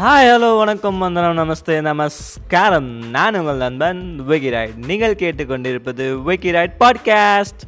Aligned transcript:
Hi 0.00 0.26
hello 0.26 0.58
வணக்கம் 0.58 0.98
வந்தனம் 0.98 1.36
நமஸ்தே 1.36 1.80
நமஸ்காரம். 1.80 3.10
நான் 3.10 3.38
உங்கள் 3.38 3.56
நண்பன் 3.56 4.24
விக்கி 4.24 4.50
ரைட் 4.50 4.84
நீங்கள் 4.84 5.14
கேட்டுக்கொண்டிருப்பது 5.14 6.22
விக்கி 6.22 6.50
ரைட் 6.50 6.72
பாட்காஸ்ட். 6.80 7.60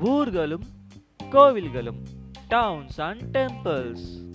ஊர்களும் 0.00 0.64
கோவில்களும் 1.30 2.00
டவுன்ஸ் 2.48 3.00
அண்ட் 3.00 3.36
டெம்பிள்ஸ் 3.36 4.30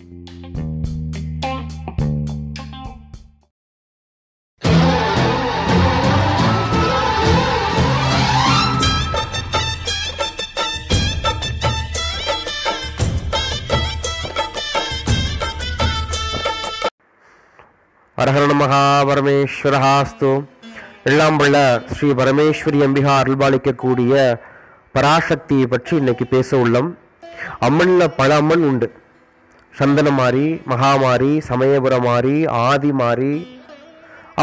அரஹர 18.27 18.53
மகா 18.59 18.79
பரமேஸ்வரஹாஸ்து 19.07 20.29
எல்லாம் 21.09 21.37
ஸ்ரீ 21.91 22.07
பரமேஸ்வரி 22.19 22.79
அம்பிகா 22.85 23.13
அருள்பாலிக்கக்கூடிய 23.19 24.13
பராசக்தியை 24.95 25.65
பற்றி 25.73 25.93
இன்னைக்கு 26.01 26.25
பேச 26.33 26.49
உள்ளோம். 26.63 26.89
அம்மனில் 27.67 28.15
பல 28.19 28.29
அம்மன் 28.41 28.65
உண்டு. 28.69 28.87
சந்தனமாரி 29.73 30.45
மகாமாரி 30.71 31.31
சமயபுரமாரி 31.49 32.37
ஆதிமாரி 32.67 33.33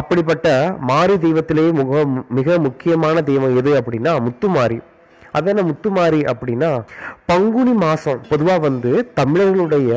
அப்படிப்பட்ட 0.01 0.49
மாரி 0.91 1.17
தெய்வத்திலே 1.27 1.67
முக 1.81 2.05
மிக 2.39 2.59
முக்கியமான 2.69 3.17
தெய்வம் 3.31 3.57
எது 3.63 3.75
அப்படின்னா 3.81 4.15
முத்துமாரி. 4.29 4.79
அது 5.37 5.51
என்ன 5.53 5.65
முத்துமாரி 5.71 6.23
அப்படின்னா 6.33 6.71
பங்குனி 7.33 7.75
மாதம் 7.85 8.23
பொதுவாக 8.31 8.65
வந்து 8.69 8.95
தமிழர்களுடைய 9.21 9.93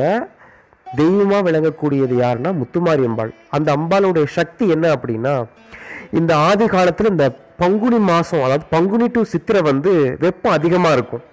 தெய்வமாக 0.96 1.42
விளங்கக்கூடியது 1.48 2.14
யாருன்னா 2.24 2.50
முத்துமாரி 2.60 3.04
அம்பாள். 3.08 3.32
அந்த 3.56 3.68
அம்பாளுடைய 3.76 4.26
சக்தி 4.38 4.68
என்ன 4.74 4.86
அப்படின்னா 4.96 5.34
இந்த 6.20 6.32
ஆதி 6.48 6.66
காலத்தில் 6.66 7.12
இந்த 7.14 7.26
பங்குனி 7.62 7.98
மாதம் 8.10 8.44
அதாவது 8.46 8.64
பங்குனி 8.74 9.06
டு 9.14 9.20
சித்திரை 9.32 9.62
வந்து 9.62 9.92
வெப்பம் 10.24 10.56
அதிகமாக 10.58 10.96
இருக்கும். 10.96 11.24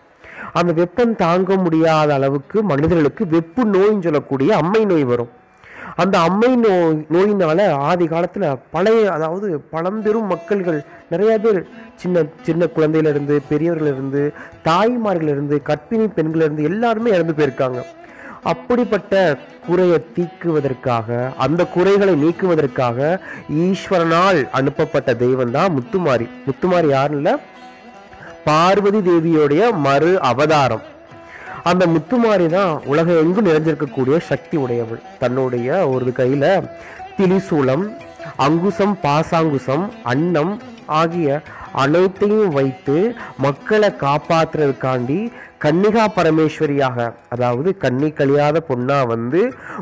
அந்த 0.59 0.71
வெப்பம் 0.73 1.15
தாங்க 1.15 1.55
முடியாத 1.55 2.13
அளவுக்கு 2.13 2.57
மனிதர்களுக்கு 2.63 3.25
வெப்பு 3.33 3.63
நோயின்னு 3.73 4.05
சொல்லக்கூடிய 4.07 4.49
அம்மை 4.61 4.85
நோய் 4.91 5.05
வரும். 5.11 5.31
அந்த 6.03 6.15
அம்மை 6.27 6.49
நோய் 6.55 6.95
நோயினால 7.13 7.67
ஆதி 7.89 8.05
காலத்தில் 8.13 8.45
பழைய 8.71 9.11
அதாவது 9.11 9.47
பழம்பெரும் 9.73 10.31
மக்கள்கள் 10.33 10.79
நிறைய 11.09 11.33
பேர் 11.43 11.59
சின்ன 12.01 12.23
சின்ன 12.47 12.67
குழந்தையிலிருந்து 12.75 13.35
பெரியவர்களிருந்து 13.49 14.23
தாய்மார்களிருந்து 14.67 15.57
கற்பிணி 15.69 16.07
பெண்களிலிருந்து 16.17 16.63
எல்லாருமே 16.71 17.13
இறந்து 17.17 17.35
போயிருக்காங்க. 17.37 17.81
அப்படிப்பட்ட 18.51 19.13
குறையை 19.67 19.97
தீக்குவதற்காக 20.15 21.07
அந்த 21.37 21.61
குறைகளை 21.65 22.13
நீக்குவதற்காக 22.23 22.97
ஈஸ்வரனால் 23.65 24.39
அனுப்பப்பட்ட 24.51 25.13
தெய்வம் 25.13 25.51
தான் 25.51 25.73
முத்துமாரி. 25.77 26.27
முத்துமாரி 26.47 26.89
யாரும் 26.89 27.15
இல்லை? 27.15 27.33
பார்வதி 28.43 28.97
தேவியோடைய 28.97 29.63
மறு 29.77 30.21
அவதாரம். 30.21 30.83
அந்த 31.63 31.83
முத்துமாரி 31.87 32.47
தான் 32.47 32.81
உலகம் 32.85 33.19
எங்கும் 33.21 33.45
நிறைஞ்சிருக்கக்கூடிய 33.45 34.17
சக்தி 34.19 34.57
உடையவள். 34.57 35.01
தன்னுடைய 35.19 35.89
ஒரு 35.89 36.13
கையில 36.17 36.45
திலிசூலம் 37.17 37.85
அங்குசம் 38.35 38.95
பாசாங்குசம் 39.03 39.85
அன்னம் 40.03 40.53
ஆகிய 40.85 41.41
அனைத்தையும் 41.83 42.53
வைத்து 42.57 42.97
மக்களை 43.45 43.89
காப்பாத்துறதுக்காண்டி 44.03 45.19
கன்னிகா 45.63 46.03
பரமேஸ்வரியாக 46.15 47.05
அதாவது 47.33 47.69
கன்னி 47.83 48.09
கழியாத 48.17 48.57
பொண்ணா 48.69 48.97
வந்து 49.13 49.41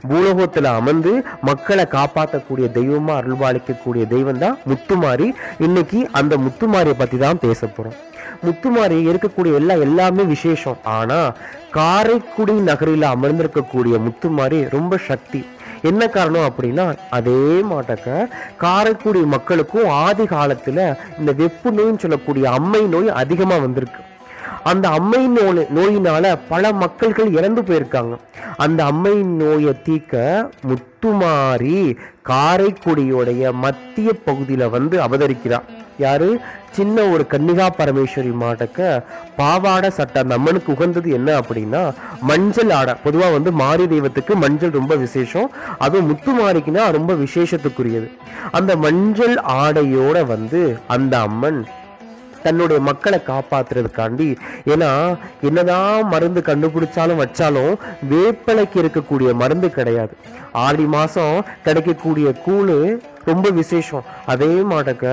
பூலோகத்தில் 0.09 0.69
அமர்ந்து 0.79 1.13
மக்களை 1.49 1.85
காப்பாற்றக்கூடிய 1.95 2.67
தெய்வமா 2.77 3.13
அருள்பாலிக்கக்கூடிய 3.21 4.03
தெய்வம் 4.13 4.41
தான் 4.43 4.57
முத்துமாரி. 4.71 5.27
இன்னைக்கு 5.67 6.01
அந்த 6.19 6.37
முத்துமாரியை 6.45 6.97
பத்தி 7.01 7.19
தான் 7.25 7.41
பேச 7.45 7.67
போறோம். 7.67 7.97
முத்துமாரி 8.45 8.95
இருக்கக்கூடிய 9.09 9.53
எல்லா 9.59 9.75
எல்லாமே 9.87 10.23
விசேஷம். 10.35 10.79
ஆனா 10.97 11.19
காரைக்குடி 11.77 12.55
நகரில் 12.69 13.05
அமர்ந்திருக்கக்கூடிய 13.13 13.95
முத்துமாரி 14.07 14.57
ரொம்ப 14.77 14.97
சக்தி. 15.09 15.41
என்ன 15.89 16.07
காரணம் 16.07 16.47
அப்படின்னா 16.49 16.85
அதே 17.09 17.41
மாட்டக்க 17.71 18.27
காரைக்குடி 18.63 19.21
மக்களுக்கும் 19.35 19.89
ஆதி 20.05 20.25
காலத்தில் 20.25 20.81
இந்த 21.19 21.31
வெப்பு 21.41 21.69
நோயின்னு 21.77 22.03
சொல்லக்கூடிய 22.05 22.45
அம்மை 22.51 22.81
நோய் 22.93 23.09
அதிகமாக 23.21 23.63
வந்திருக்கு. 23.65 24.01
அந்த 24.71 24.85
அம்மை 24.89 25.21
நோய் 25.27 25.67
நோயினால 25.77 26.25
பல 26.49 26.71
மக்கள்கள் 26.73 27.31
இறந்து 27.31 27.61
போயிருக்காங்க. 27.61 28.15
அந்த 28.57 28.79
அம்மை 28.91 29.15
நோயை 29.41 29.73
தீக்க 29.87 30.23
முத்துமாரி 30.69 31.79
காரைக்குடியோடைய 32.29 33.51
மத்திய 33.63 34.09
பகுதியில் 34.27 34.73
வந்து 34.75 34.97
அவதரிக்கிறான் 35.07 35.67
யாரு? 35.97 36.39
சின்ன 36.71 37.01
ஒரு 37.01 37.25
கன்னிகா 37.29 37.69
பரமேஸ்வரி 37.77 38.31
மாட்டக்க 38.41 39.03
பாவாடை 39.37 39.89
சட்டை 39.89 40.21
அந்த 40.21 40.33
அம்மனுக்கு 40.33 40.71
உகந்தது 40.71 41.11
என்ன 41.11 41.39
அப்படின்னா 41.39 41.93
மஞ்சள் 42.21 42.69
ஆடை. 42.69 42.93
பொதுவாக 43.03 43.31
வந்து 43.31 43.51
மாரி 43.51 43.87
தெய்வத்துக்கு 43.87 44.35
மஞ்சள் 44.35 44.69
ரொம்ப 44.69 44.95
விசேஷம். 44.95 45.51
அதுவும் 45.77 46.05
முத்து 46.05 46.33
மாரிக்குன்னா 46.33 46.91
ரொம்ப 46.91 47.13
விசேஷத்துக்குரியது. 47.13 48.11
அந்த 48.51 48.75
மஞ்சள் 48.75 49.35
ஆடையோட 49.35 50.25
வந்து 50.25 50.79
அந்த 50.87 51.19
அம்மன் 51.19 51.65
தன்னுடைய 52.45 52.79
மக்களை 52.89 53.19
காப்பாத்துறதுக்காண்டி. 53.31 54.29
ஏன்னா 54.73 54.91
என்னதான் 55.49 56.07
மருந்து 56.13 56.43
கண்டுபிடிச்சாலும் 56.49 57.21
வச்சாலும் 57.23 57.73
வேப்பலைக்கு 58.13 58.77
இருக்கக்கூடிய 58.83 59.31
மருந்து 59.41 59.69
கிடையாது. 59.77 60.15
ஆடி 60.65 60.85
மாதம் 60.95 61.37
கிடைக்கக்கூடிய 61.65 62.27
கூழு 62.45 62.77
ரொம்ப 63.29 63.47
விசேஷம். 63.59 64.07
அதே 64.31 64.49
மாட்டக்க 64.71 65.05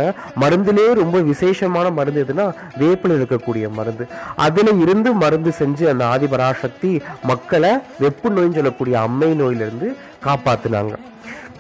மருந்துலேயே 0.43 0.93
ரொம்ப 1.01 1.19
விசேஷமான 1.31 1.87
மருந்து 1.99 2.25
எதுனா 2.25 2.47
வேப்பில் 2.81 3.17
இருக்கக்கூடிய 3.19 3.67
மருந்து. 3.79 4.07
அதில் 4.47 4.73
இருந்து 4.85 5.13
மருந்து 5.23 5.53
செஞ்சு 5.61 5.87
அந்த 5.93 6.05
ஆதிபராசக்தி 6.15 6.93
மக்களை 7.31 7.73
வெப்பு 8.05 8.31
நோயின்னு 8.35 8.59
சொல்லக்கூடிய 8.61 8.97
அம்மை 9.09 9.31
நோயிலிருந்து 9.43 9.91
காப்பாற்றினாங்க 10.27 10.95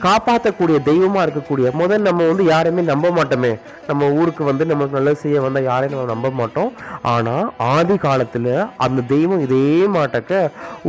காப்பாற்றக்கூடிய 0.05 0.77
தெய்வமாக 0.88 1.25
இருக்கக்கூடிய 1.27 1.69
முதல் 1.81 2.06
நம்ம 2.09 2.27
வந்து 2.31 2.44
யாரையுமே 2.50 2.83
நம்ப 2.91 3.09
மாட்டோமே. 3.16 3.53
நம்ம 3.88 4.09
ஊருக்கு 4.19 4.43
வந்து 4.50 4.65
நம்ம 4.71 4.88
நல்லது 4.97 5.22
செய்ய 5.22 5.41
வந்தால் 5.44 5.69
யாரையும் 5.69 5.94
நம்ம 5.94 6.12
நம்ப 6.15 6.31
மாட்டோம். 6.41 6.71
ஆனால் 7.12 7.47
ஆதி 7.75 7.97
காலத்தில் 8.06 8.53
அந்த 8.87 9.05
தெய்வம் 9.15 9.44
இதே 9.47 9.66
மாட்டக்க 9.97 10.43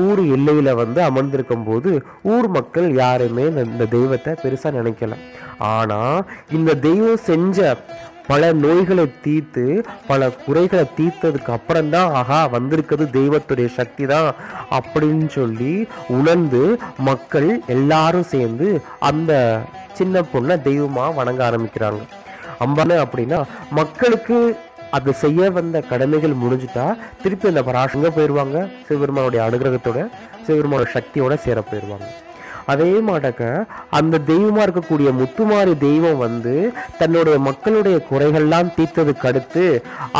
ஊர் 0.05 0.21
எல்லையில் 0.37 0.79
வந்து 0.81 1.01
அமர்ந்திருக்கும் 1.09 1.67
போது 1.69 1.91
ஊர் 2.33 2.49
மக்கள் 2.57 2.89
யாருமே 3.03 3.47
இந்த 3.71 3.87
தெய்வத்தை 3.95 4.33
பெருசாக 4.43 4.77
நினைக்கல. 4.79 5.17
ஆனால் 5.73 6.19
இந்த 6.57 6.71
தெய்வம் 6.87 7.25
செஞ்ச 7.29 7.75
பல 8.27 8.53
நோய்களை 8.53 9.05
தீர்த்து 9.21 9.63
பல 10.07 10.29
குறைகளை 10.45 10.85
தீர்த்ததுக்கு 10.97 11.51
அப்புறம்தான் 11.51 12.13
ஆஹா 12.13 12.47
வந்திருக்கிறது 12.47 13.05
தெய்வத்துடைய 13.13 13.69
சக்தி 13.73 14.05
தான் 14.05 14.29
அப்படின்னு 14.71 15.27
சொல்லி 15.29 15.73
உணர்ந்து 16.09 16.61
மக்கள் 16.99 17.59
எல்லாரும் 17.67 18.23
சேர்ந்து 18.23 18.67
அந்த 18.99 19.31
சின்ன 19.97 20.21
பொண்ணை 20.33 20.61
தெய்வமாக 20.61 21.11
வணங்க 21.11 21.43
ஆரம்பிக்கிறாங்க. 21.49 22.01
அம்பானு 22.59 22.95
அப்படின்னா 23.03 23.39
மக்களுக்கு 23.71 24.37
அது 24.91 25.13
செய்ய 25.13 25.49
வந்த 25.49 25.81
கடமைகள் 25.81 26.41
முடிஞ்சுட்டா 26.41 26.85
திருப்பி 27.23 27.47
அந்த 27.47 27.61
பராசங்க 27.61 28.09
போயிடுவாங்க 28.09 28.57
சிவபெருமானுடைய 28.87 29.43
அனுகிரகத்தோட 29.45 29.99
சிவபெருமானோட 30.45 30.87
சக்தியோட 30.93 31.35
சேர 31.35 31.61
போயிடுவாங்க 31.61 32.07
அதே 32.71 32.91
மாட்டக்க 33.09 33.43
அந்த 33.99 34.21
தெய்வமாக 34.31 34.65
இருக்கக்கூடிய 34.65 35.09
முத்துமாரி 35.19 35.73
தெய்வம் 35.85 36.21
வந்து 36.25 36.55
தன்னுடைய 36.99 37.37
மக்களுடைய 37.47 37.97
குறைகள்லாம் 38.09 38.73
தீர்த்ததுக்கு 38.77 39.27
அடுத்து 39.31 39.65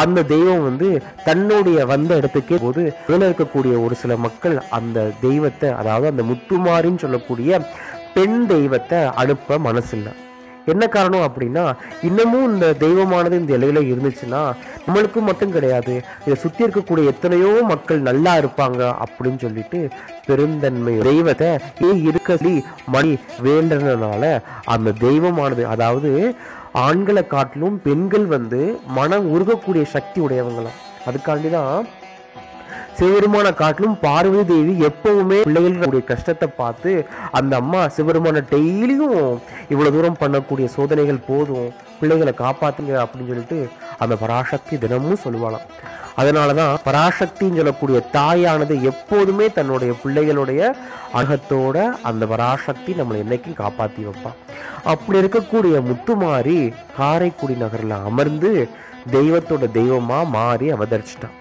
அந்த 0.04 0.26
தெய்வம் 0.34 0.66
வந்து 0.70 0.90
தன்னுடைய 1.28 1.80
வந்த 1.94 2.12
இடத்துக்கே 2.22 2.60
போது 2.66 2.84
இதுல 3.04 3.30
இருக்கக்கூடிய 3.30 3.76
ஒரு 3.86 3.98
சில 4.02 4.16
மக்கள் 4.26 4.58
அந்த 4.80 5.08
தெய்வத்தை 5.22 5.70
அதாவது 5.82 6.12
அந்த 6.14 6.26
முத்துமாரின்னு 6.32 7.04
சொல்லக்கூடிய 7.06 7.62
பெண் 8.16 8.40
தெய்வத்தை 8.48 9.00
அனுப்ப 9.22 9.58
மனசில்லை. 9.68 10.12
என்ன 10.66 10.88
காரணம் 10.88 11.26
அப்படின்னா 11.28 11.74
இன்னமும் 12.02 12.54
இந்த 12.54 12.74
தெய்வமானது 12.74 13.40
இந்த 13.40 13.58
இலையில 13.58 13.82
இருந்துச்சுன்னா 13.92 14.42
நம்மளுக்கு 14.88 15.20
மட்டும் 15.20 15.52
கிடையாது. 15.52 16.02
இதை 16.26 16.36
சுத்தி 16.36 16.64
இருக்கக்கூடிய 16.64 17.12
எத்தனையோ 17.14 17.62
மக்கள் 17.62 18.00
நல்லா 18.00 18.38
இருப்பாங்க 18.38 18.82
அப்படின்னு 19.04 19.38
சொல்லிட்டு 19.38 19.90
பெருந்தன்மை 20.26 20.98
தெய்வத்தை 20.98 21.50
ஏ 21.84 22.02
இருக்க 22.02 22.38
மணி 22.86 23.18
வேண்டனால 23.44 24.42
அந்த 24.66 24.92
தெய்வமானது 24.92 25.68
அதாவது 25.68 26.36
ஆண்களை 26.72 27.28
காட்டிலும் 27.28 27.82
பெண்கள் 27.82 28.26
வந்து 28.26 28.80
மனம் 28.86 29.26
உருகக்கூடிய 29.34 29.84
சக்தி 29.84 30.22
உடையவங்களாம். 30.22 30.80
அதுக்காண்டி 31.08 31.50
தான் 31.50 31.88
சிவபெருமான 32.98 33.48
காட்டிலும் 33.54 33.98
பார்வதி 34.02 34.44
தேவி 34.52 34.74
எப்பவுமே 34.88 35.38
பிள்ளைகளுடைய 35.48 36.04
கஷ்டத்தை 36.10 36.48
பார்த்து 36.62 36.92
அந்த 37.40 37.54
அம்மா 37.62 37.82
சிவபெருமான 37.96 38.44
டெய்லியும் 38.52 39.22
இவ்வளவு 39.74 39.96
தூரம் 39.96 40.20
பண்ணக்கூடிய 40.22 40.68
சோதனைகள் 40.76 41.26
போதும் 41.30 41.70
பிள்ளைகளை 42.02 42.34
காப்பாத்துங்க 42.44 42.94
அப்படின்னு 43.04 43.32
சொல்லிட்டு 43.32 43.60
அந்த 44.04 44.14
பராசக்தி 44.24 44.76
தினமும் 44.84 45.24
சொல்லுவாளாம். 45.24 45.66
அதனாலதான் 46.22 46.74
பராசக்தின்னு 46.86 47.60
சொல்லக்கூடிய 47.60 47.98
தாயானது 48.18 48.76
எப்போதுமே 48.92 49.46
தன்னுடைய 49.58 49.92
பிள்ளைகளுடைய 50.04 50.62
அழகத்தோட 51.20 51.78
அந்த 52.10 52.26
பராசக்தி 52.34 52.94
நம்மளை 53.00 53.22
என்னைக்கும் 53.26 53.60
காப்பாற்றி 53.64 54.04
வைப்பா 54.08 54.32
அப்படி 54.94 55.20
இருக்கக்கூடிய 55.22 55.76
முத்துமாரி 55.90 56.60
காரைக்குடி 56.98 57.58
நகரில் 57.66 57.98
அமர்ந்து 58.10 58.52
தெய்வத்தோட 59.18 59.66
தெய்வமாக 59.80 60.32
மாறி 60.38 60.68
அவதரிச்சிட்டான். 60.74 61.38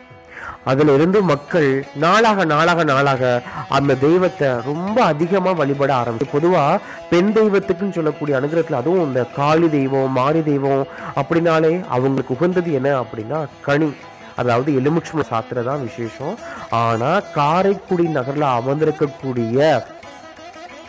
அதுல 0.65 0.95
இருந்து 0.95 1.23
மக்கள் 1.23 1.87
நாளாக 1.95 2.45
நாளாக 2.45 2.85
நாளாக 2.85 3.43
அந்த 3.69 3.95
தெய்வத்தை 3.95 4.49
ரொம்ப 4.65 5.05
அதிகமா 5.05 5.53
வழிபட 5.53 5.95
ஆரம்பிச்சு 5.95 6.33
பொதுவா 6.33 6.79
பெண் 7.11 7.33
தெய்வத்துக்குன்னு 7.35 7.91
சொல்லக்கூடிய 7.91 8.41
அனுகிரகத்தில் 8.41 8.81
அதுவும் 8.83 9.07
இந்த 9.07 9.25
காளி 9.25 9.71
தெய்வம் 9.71 10.13
மாரி 10.13 10.43
தெய்வம் 10.43 10.87
அப்படின்னாலே 11.17 11.85
அவங்களுக்கு 11.89 12.35
உகந்தது 12.35 12.73
என்ன 12.73 13.01
அப்படின்னா 13.01 13.47
கனி. 13.61 13.93
அதாவது 14.37 14.73
எலுமிச்சம் 14.73 15.31
சாத்திரதான் 15.31 15.83
விசேஷம். 15.83 16.39
ஆனா 16.71 17.21
காரைக்குடி 17.21 18.07
நகர்ல 18.07 18.45
அமர்ந்திருக்கக்கூடிய 18.59 19.83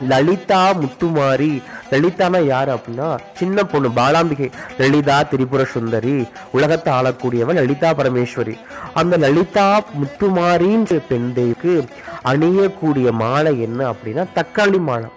லலிதா 0.08 0.74
முத்துமாரி. 0.74 1.62
லலிதானா 1.90 2.46
யார் 2.46 2.70
அப்படின்னா 2.76 3.18
சின்ன 3.34 3.64
பொண்ணு 3.64 3.90
பாலாம்பிகை. 3.90 4.52
லலிதா 4.78 5.24
திரிபுர 5.24 5.64
சுந்தரி. 5.64 6.28
உலகத்தை 6.52 6.94
ஆளக்கூடியவன் 6.94 7.56
லலிதா 7.56 7.90
பரமேஸ்வரி. 7.90 8.58
அந்த 8.94 9.18
லலிதா 9.18 9.84
முத்துமாரின்ற 10.02 11.02
பெண் 11.08 11.34
அணியக்கூடிய 12.24 13.12
மாலை 13.12 13.62
என்ன 13.62 13.92
அப்படின்னா 13.92 14.26
தக்காளி 14.36 14.80
மாலை. 14.80 15.10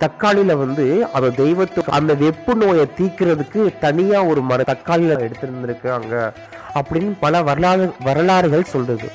தக்காளியில 0.00 0.56
வந்து 0.58 1.06
அந்த 1.12 1.28
தெய்வத்துக்கு 1.30 1.92
அந்த 1.92 2.14
வெப்பு 2.14 2.54
நோயை 2.54 2.86
தீக்கிறதுக்கு 3.00 3.78
தனியா 3.78 4.22
ஒரு 4.22 4.40
மர 4.40 4.64
தக்காளியில 4.66 5.30
எடுத்திருந்திருக்காங்க 5.30 6.32
அப்படின்னு 6.74 7.12
பல 7.20 7.42
வரலாறு 7.42 7.92
வரலாறுகள் 8.04 8.64
சொல்றது. 8.64 9.10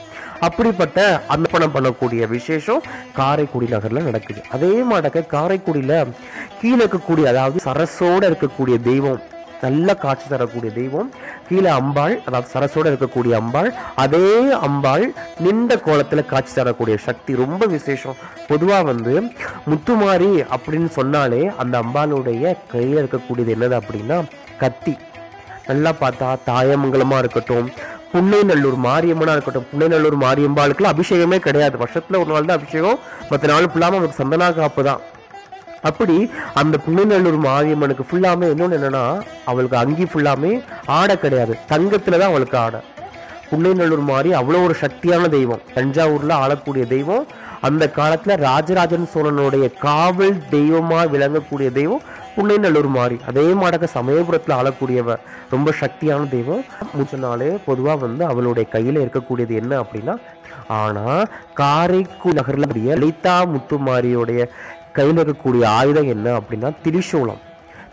அப்படிப்பட்ட 0.47 0.99
அர்ப்பணம் 1.33 1.73
பண்ணக்கூடிய 1.75 2.21
விசேஷம் 2.35 2.85
காரைக்குடி 3.17 3.67
நகர்ல 3.73 4.05
நடக்குது. 4.09 4.41
அதே 4.55 4.73
மாட்டக்க 4.91 5.25
காரைக்குடியில 5.35 5.95
கீழே 6.61 6.79
இருக்கக்கூடிய 6.83 7.25
அதாவது 7.33 7.59
சரசோட 7.67 8.21
இருக்கக்கூடிய 8.31 8.77
தெய்வம் 8.89 9.21
நல்ல 9.63 9.93
காட்சி 10.03 10.27
தரக்கூடிய 10.31 10.71
தெய்வம் 10.77 11.07
கீழே 11.47 11.69
அம்பாள் 11.79 12.13
அதாவது 12.27 12.49
சரசோட 12.53 12.85
இருக்கக்கூடிய 12.91 13.33
அம்பாள் 13.39 13.69
அதே 14.03 14.29
அம்பாள் 14.67 15.05
நின்ற 15.45 15.75
கோலத்துல 15.87 16.23
காட்சி 16.31 16.53
தரக்கூடிய 16.59 16.95
சக்தி 17.07 17.31
ரொம்ப 17.41 17.65
விசேஷம். 17.75 18.19
பொதுவா 18.49 18.77
வந்து 18.91 19.15
முத்துமாரி 19.69 20.31
அப்படின்னு 20.55 20.89
சொன்னாலே 20.99 21.41
அந்த 21.63 21.75
அம்பாளுடைய 21.83 22.55
கையில 22.73 23.01
இருக்கக்கூடியது 23.03 23.55
என்னது 23.57 23.77
அப்படின்னா 23.81 24.19
கத்தி. 24.63 24.95
நல்லா 25.69 25.91
பார்த்தா 26.03 26.27
தாயமங்கலமா 26.49 27.17
இருக்கட்டும் 27.23 27.67
புன்னைநல்லூர் 28.13 28.77
மாரியம்மனா 28.85 29.33
இருக்கட்டும் 29.35 29.67
புன்னைநல்லூர் 29.71 30.17
மாரியம்பாளுக்குலாம் 30.23 30.93
அபிஷேகமே 30.93 31.37
கிடையாது. 31.47 31.75
வருஷத்துல 31.83 32.19
ஒரு 32.21 32.31
நாள் 32.33 32.49
தான் 32.49 32.59
அபிஷேகம் 32.59 32.99
மற்ற 33.29 33.47
நாள் 33.51 33.71
ஃபுல்லாம 33.73 33.97
அவருக்கு 33.97 34.21
சந்தனா 34.21 34.47
காப்பு 34.59 34.83
தான். 34.83 35.01
அப்படி 35.89 36.15
அந்த 36.61 36.75
புன்னைநல்லூர் 36.85 37.37
மாரியம்மனுக்கு 37.47 38.03
ஃபுல்லாமே 38.09 38.47
இன்னொன்று 38.53 38.77
என்னன்னா 38.79 39.03
அவளுக்கு 39.51 39.77
அங்கி 39.77 40.03
ஃபுல்லாமே 40.03 40.53
ஆடை 40.85 41.17
கிடையாது. 41.19 41.53
தங்கத்துல 41.73 42.17
தான் 42.21 42.31
அவளுக்கு 42.31 42.57
ஆடை. 42.57 42.79
புன்னைநல்லூர் 43.51 44.03
மாதிரி 44.09 44.29
அவ்வளோ 44.39 44.63
ஒரு 44.63 44.75
சக்தியான 44.81 45.29
தெய்வம். 45.37 45.61
தஞ்சாவூர்ல 45.75 46.31
ஆளக்கூடிய 46.31 46.85
தெய்வம். 46.95 47.23
அந்த 47.67 47.83
காலத்துல 47.95 48.35
ராஜராஜன் 48.47 49.07
சோழனுடைய 49.13 49.65
காவல் 49.85 50.35
தெய்வமா 50.51 50.99
விளங்கக்கூடிய 51.13 51.69
தெய்வம். 51.79 52.03
புன்னைநல்லூர் 52.39 52.87
மாறி 52.95 53.15
அதே 53.29 53.45
மாடக 53.61 53.87
சமயபுரத்தில் 53.95 54.53
ஆளக்கூடியவ 54.57 55.15
ரொம்ப 55.53 55.69
சக்தியான 55.79 56.27
தெய்வம். 56.33 56.61
மூச்சனாலே 56.97 57.49
பொதுவாக 57.65 57.99
வந்து 58.05 58.23
அவளுடைய 58.31 58.65
கையில் 58.75 58.99
இருக்கக்கூடியது 59.03 59.53
என்ன 59.61 59.71
அப்படின்னா 59.83 60.13
ஆனால் 60.77 61.25
காரைக்கு 61.59 62.29
நகரில் 62.37 62.73
லலிதா 62.77 63.35
முத்துமாரியுடைய 63.53 64.47
கையில் 64.97 65.19
இருக்கக்கூடிய 65.23 65.65
ஆயுதம் 65.79 66.09
என்ன 66.13 66.27
அப்படின்னா 66.39 66.69
திரிசூலம். 66.85 67.41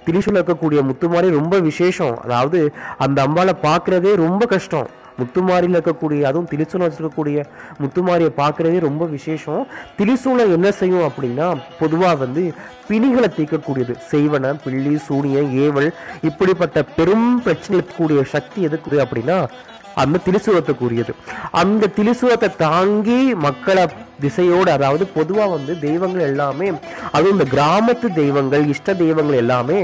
திரிசூலம் 0.06 0.38
இருக்கக்கூடிய 0.40 0.82
முத்துமாரி 0.90 1.30
ரொம்ப 1.38 1.58
விசேஷம். 1.68 2.14
அதாவது 2.24 2.60
அந்த 3.06 3.18
அம்பாவை 3.26 3.54
பார்க்குறதே 3.66 4.14
ரொம்ப 4.24 4.42
கஷ்டம். 4.54 4.88
முத்துமாரியில் 5.18 5.76
இருக்கக்கூடிய 5.76 6.22
அதுவும் 6.22 6.48
திரிசூலம் 6.50 6.86
வச்சிருக்கக்கூடிய 6.86 7.44
முத்துமாரியை 7.82 8.30
பார்க்குறதே 8.42 8.78
ரொம்ப 8.78 9.04
விசேஷம். 9.06 9.62
திரிசூலம் 9.98 10.54
என்ன 10.56 10.70
செய்யும் 10.72 11.06
அப்படின்னா 11.08 11.48
பொதுவாக 11.78 12.14
வந்து 12.14 12.44
பிணிகளை 12.88 13.28
தீர்க்கக்கூடியது 13.36 13.94
செய்வன 14.12 14.52
பிள்ளி 14.64 14.94
சூனியம் 15.06 15.48
ஏவல் 15.64 15.88
இப்படிப்பட்ட 16.22 16.82
பெரும் 16.98 17.42
பிரச்சனை 17.42 17.80
கூடிய 17.96 18.22
சக்தி 18.34 18.68
எதுக்குது 18.68 18.98
அப்படின்னா 19.04 19.38
அந்த 20.02 20.20
திரிசூலத்துக்குரியது. 20.26 21.12
அந்த 21.60 21.90
திரிசுவத்தை 21.96 22.48
தாங்கி 22.64 23.20
மக்களை 23.46 23.84
திசையோடு 24.24 24.70
அதாவது 24.74 25.04
பொதுவாக 25.16 25.54
வந்து 25.54 25.72
தெய்வங்கள் 25.86 26.26
எல்லாமே 26.30 26.68
அதுவும் 27.16 27.34
இந்த 27.36 27.46
கிராமத்து 27.54 28.06
தெய்வங்கள் 28.20 28.64
இஷ்ட 28.74 28.94
தெய்வங்கள் 29.02 29.40
எல்லாமே 29.42 29.78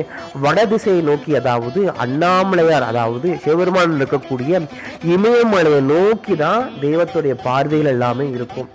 வட 0.44 0.66
திசையை 0.72 1.02
நோக்கி 1.08 1.32
அதாவது 1.40 1.80
அண்ணாமலையார் 2.04 2.88
அதாவது 2.92 3.30
சிவபெருமான் 3.44 3.98
இருக்கக்கூடிய 4.00 4.62
இமயமலையை 5.16 5.82
நோக்கி 5.94 6.36
தான் 6.44 6.62
தெய்வத்துடைய 6.84 7.36
பார்வைகள் 7.48 7.92
எல்லாமே 7.96 8.26
இருக்கும். 8.38 8.70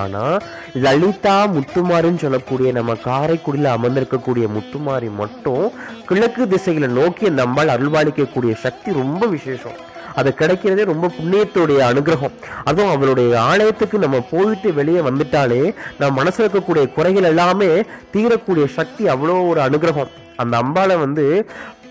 ஆனால் 0.00 0.38
லலிதா 0.84 1.36
முத்துமாரின்னு 1.54 2.22
சொல்லக்கூடிய 2.24 2.68
நம்ம 2.76 2.92
காரைக்குடியில் 3.06 3.74
அமர்ந்திருக்கக்கூடிய 3.76 4.46
முத்துமாரி 4.56 5.08
மட்டும் 5.22 5.64
கிழக்கு 6.08 6.44
திசைகளை 6.54 6.90
நோக்கி 7.00 7.26
நம்மால் 7.40 7.74
அருள்வாளிக்கக்கூடிய 7.76 7.78
அருள்பாலிக்கக்கூடிய 7.78 8.52
சக்தி 8.66 8.90
ரொம்ப 9.02 9.26
விசேஷம். 9.36 9.78
அது 10.20 10.30
கிடைக்கிறதே 10.40 10.84
ரொம்ப 10.92 11.10
புண்ணியத்துடைய 11.18 11.80
அனுகிரகம். 11.90 12.36
அதுவும் 12.68 12.94
அவளுடைய 12.94 13.32
ஆலயத்துக்கு 13.50 13.98
நம்ம 14.04 14.20
போயிட்டு 14.34 14.70
வெளியே 14.78 15.02
வந்துட்டாலே 15.08 15.62
நம்ம 15.98 16.12
மனசில் 16.20 16.46
இருக்கக்கூடிய 16.46 16.86
குறைகள் 16.96 17.30
எல்லாமே 17.32 17.72
தீரக்கூடிய 18.14 18.66
சக்தி 18.78 19.04
அவ்வளோ 19.14 19.36
ஒரு 19.50 19.62
அனுகிரகம். 19.68 20.14
அந்த 20.42 20.54
அம்பாளை 20.62 20.96
வந்து 21.04 21.26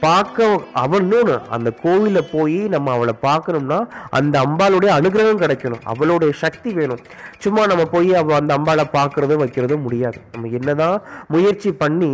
பார்க்க 0.04 0.46
அவனும் 0.81 1.30
அந்த 1.56 1.70
கோவிலில் 1.81 2.30
போய் 2.34 2.60
நம்ம 2.74 2.92
அவளை 2.96 3.14
பார்க்கணும்னா 3.26 3.80
அந்த 4.18 4.36
அம்பாளுடைய 4.46 4.92
அனுகிரகம் 5.00 5.42
கிடைக்கணும். 5.42 5.82
அவளுடைய 5.92 6.32
சக்தி 6.44 6.70
வேணும். 6.78 7.02
சும்மா 7.44 7.64
நம்ம 7.72 7.84
போய் 7.96 8.10
அவள் 8.20 8.40
அந்த 8.40 8.52
அம்பாளை 8.58 8.86
பார்க்குறதும் 8.96 9.42
வைக்கிறதும் 9.44 9.86
முடியாது. 9.88 10.20
நம்ம 10.34 10.52
என்னதான் 10.60 10.98
முயற்சி 11.36 11.72
பண்ணி 11.84 12.12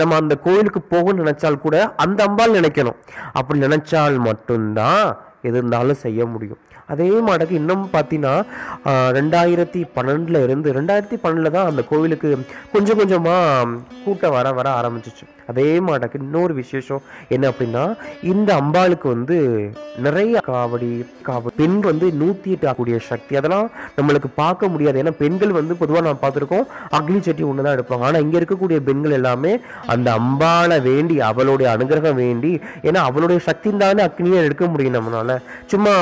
நம்ம 0.00 0.16
அந்த 0.22 0.36
கோயிலுக்கு 0.46 0.82
போகணும்னு 0.90 1.24
நினச்சால் 1.24 1.62
கூட 1.66 1.76
அந்த 2.06 2.20
அம்பாள் 2.28 2.58
நினைக்கணும். 2.58 2.98
அப்படி 3.32 3.60
நினச்சால் 3.66 4.18
மட்டும்தான் 4.28 5.06
எது 5.46 5.56
இருந்தாலும் 5.60 6.02
செய்ய 6.04 6.26
முடியும். 6.34 6.60
அதே 6.92 7.08
மாடக்கு 7.26 7.54
இன்னும் 7.60 7.82
பார்த்தீங்கன்னா 7.94 8.34
ரெண்டாயிரத்தி 9.16 9.80
பன்னெண்டில் 9.96 10.38
இருந்து 10.44 10.68
ரெண்டாயிரத்தி 10.76 11.16
பன்னெண்டில் 11.24 11.56
தான் 11.56 11.68
அந்த 11.70 11.82
கோவிலுக்கு 11.90 12.28
கொஞ்சம் 12.74 12.98
கொஞ்சமாக 13.00 13.66
கூட்டம் 14.04 14.34
வர 14.36 14.52
வர 14.58 14.68
ஆரம்பிச்சிச்சு. 14.78 15.26
அதே 15.50 15.66
மாடக்கு 15.86 16.16
இன்னொரு 16.22 16.52
விசேஷம் 16.60 17.02
என்ன 17.34 17.44
அப்படின்னா 17.50 17.84
இந்த 18.30 18.50
அம்பாளுக்கு 18.62 19.06
வந்து 19.14 19.36
நிறைய 20.06 20.40
காவடி 20.48 20.90
காவடி 21.28 21.54
பெண் 21.60 21.78
வந்து 21.90 22.06
நூற்றி 22.22 22.48
எட்டு 22.54 22.68
ஆகக்கூடிய 22.70 22.96
சக்தி. 23.10 23.32
அதெல்லாம் 23.40 23.68
நம்மளுக்கு 23.98 24.30
பார்க்க 24.42 24.72
முடியாது. 24.72 25.00
ஏன்னா 25.02 25.14
பெண்கள் 25.22 25.52
வந்து 25.60 25.76
பொதுவாக 25.82 26.04
நான் 26.08 26.22
பார்த்துருக்கோம் 26.24 26.66
அக்னி 26.98 27.20
சட்டி 27.28 27.46
ஒன்று 27.50 27.66
தான் 27.66 27.76
எடுப்பாங்க. 27.76 28.06
ஆனால் 28.08 28.24
இங்கே 28.24 28.38
இருக்கக்கூடிய 28.40 28.80
பெண்கள் 28.88 29.16
எல்லாமே 29.20 29.52
அந்த 29.94 30.08
அம்பாளை 30.20 30.78
வேண்டி 30.90 31.16
அவளுடைய 31.30 31.68
அனுகிரகம் 31.76 32.20
வேண்டி 32.24 32.52
ஏன்னா 32.88 33.02
அவளுடைய 33.10 33.40
சக்தி 33.48 33.76
தானே 33.84 34.02
அக்னியை 34.08 34.40
எடுக்க 34.48 34.66
முடியும் 34.74 34.98
நம்மளால. 34.98 35.27
சும்மா 35.66 35.94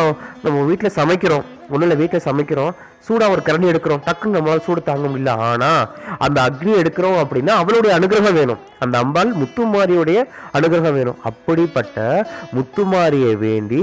நம்ம 0.42 0.58
வீட்டில் 0.60 0.96
சமைக்கிறோம். 0.96 1.44
ஒன்றும் 1.70 1.88
இல்லை 1.88 1.96
வீட்டில் 1.96 2.26
சமைக்கிறோம். 2.28 2.74
சூடாக 3.06 3.32
ஒரு 3.32 3.42
கரண்டி 3.44 3.68
எடுக்கிறோம். 3.72 4.02
டக்குன்னு 4.06 4.36
நம்மளால் 4.36 4.64
சூடு 4.66 4.82
தாங்க 4.82 5.08
முடியல. 5.08 5.32
ஆனால் 5.38 5.88
அந்த 6.18 6.38
அக்னி 6.46 6.72
எடுக்கிறோம் 6.82 7.18
அப்படின்னா 7.24 7.54
அவளுடைய 7.62 7.92
அனுகிரகம் 7.98 8.38
வேணும். 8.40 8.62
அந்த 8.78 8.98
அம்பாள் 8.98 9.32
முத்துமாரியுடைய 9.42 10.20
அனுகிரகம் 10.52 10.96
வேணும். 10.98 11.18
அப்படிப்பட்ட 11.22 12.26
முத்துமாரியை 12.56 13.32
வேண்டி 13.38 13.82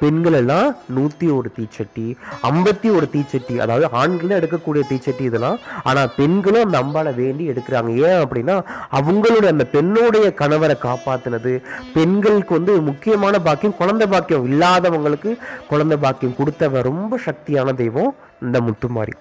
பெண்கள் 0.00 0.36
எல்லாம் 0.38 0.68
நூற்றி 0.96 1.26
ஒரு 1.30 1.48
தீச்சட்டி 1.56 2.06
ஐம்பத்தி 2.50 2.88
ஒரு 2.96 3.06
தீச்சட்டி 3.12 3.54
அதாவது 3.64 3.86
ஆண்களும் 4.00 4.36
எடுக்கக்கூடிய 4.38 4.82
தீச்சட்டி 4.90 5.24
இதெல்லாம். 5.28 5.58
ஆனால் 5.88 6.12
பெண்களும் 6.16 6.64
அந்த 6.66 6.78
அம்பாவை 6.78 7.12
வேண்டி 7.20 7.44
எடுக்கிறாங்க. 7.52 7.90
ஏன் 8.06 8.22
அப்படின்னா 8.24 8.56
அவங்களுடைய 8.98 9.52
அந்த 9.54 9.66
பெண்ணோடைய 9.74 10.26
கணவரை 10.40 10.76
காப்பாற்றினது 10.86 11.52
பெண்களுக்கு 11.94 12.54
வந்து 12.58 12.74
முக்கியமான 12.88 13.40
பாக்கியம் 13.48 13.78
குழந்தை 13.82 14.08
பாக்கியம் 14.14 14.48
இல்லாதவங்களுக்கு 14.52 15.32
குழந்தை 15.70 15.98
பாக்கியம் 16.06 16.36
கொடுத்தவ 16.40 16.82
ரொம்ப 16.90 17.20
சக்தியான 17.28 17.74
தெய்வம் 17.82 18.12
இந்த 18.42 18.60
முத்துமாரி. 18.68 19.14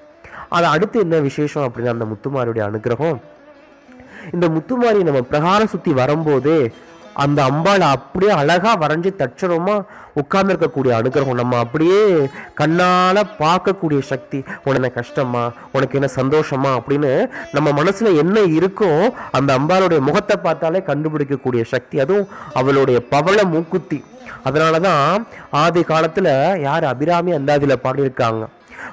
அது 0.55 0.65
அடுத்து 0.65 0.97
என்ன 1.05 1.19
விசேஷம் 1.29 1.65
அப்படின்னா 1.67 1.95
அந்த 1.97 2.07
முத்துமாரியுடைய 2.11 2.63
அனுகிரகம். 2.69 3.19
இந்த 4.33 4.45
முத்துமாரி 4.55 4.99
நம்ம 5.07 5.21
பிரகாரம் 5.31 5.71
சுற்றி 5.71 5.91
வரும்போதே 6.01 6.59
அந்த 7.15 7.43
அம்பாளை 7.43 7.79
அப்படியே 7.79 8.31
அழகாக 8.31 8.87
வரைஞ்சி 8.87 9.09
தட்சரமா 9.17 9.85
உட்கார்ந்துருக்கக்கூடிய 10.15 10.91
அனுகிரகம். 10.99 11.33
நம்ம 11.33 11.57
அப்படியே 11.57 12.29
கண்ணால் 12.53 13.27
பார்க்கக்கூடிய 13.39 14.01
சக்தி. 14.01 14.43
உனக்கு 14.63 14.93
கஷ்டமா? 14.93 15.51
உனக்கு 15.71 15.99
என்ன 15.99 16.11
சந்தோஷமா? 16.15 16.79
அப்படின்னு 16.79 17.29
நம்ம 17.51 17.71
மனசில் 17.71 18.17
என்ன 18.17 18.39
இருக்கோ 18.39 19.09
அந்த 19.31 19.57
அம்பாளுடைய 19.57 19.99
முகத்தை 19.99 20.35
பார்த்தாலே 20.37 20.83
கண்டுபிடிக்கக்கூடிய 20.87 21.63
சக்தி. 21.63 21.99
அதுவும் 21.99 22.27
அவளுடைய 22.53 23.07
பவள 23.09 23.43
மூக்குத்தி. 23.43 24.03
அதனாலதான் 24.45 25.25
ஆதி 25.51 25.83
காலத்தில் 25.83 26.59
யார் 26.61 26.83
அபிராமி 26.83 27.31
அந்தாதியில் 27.31 27.81
பாடியிருக்காங்க. 27.83 28.45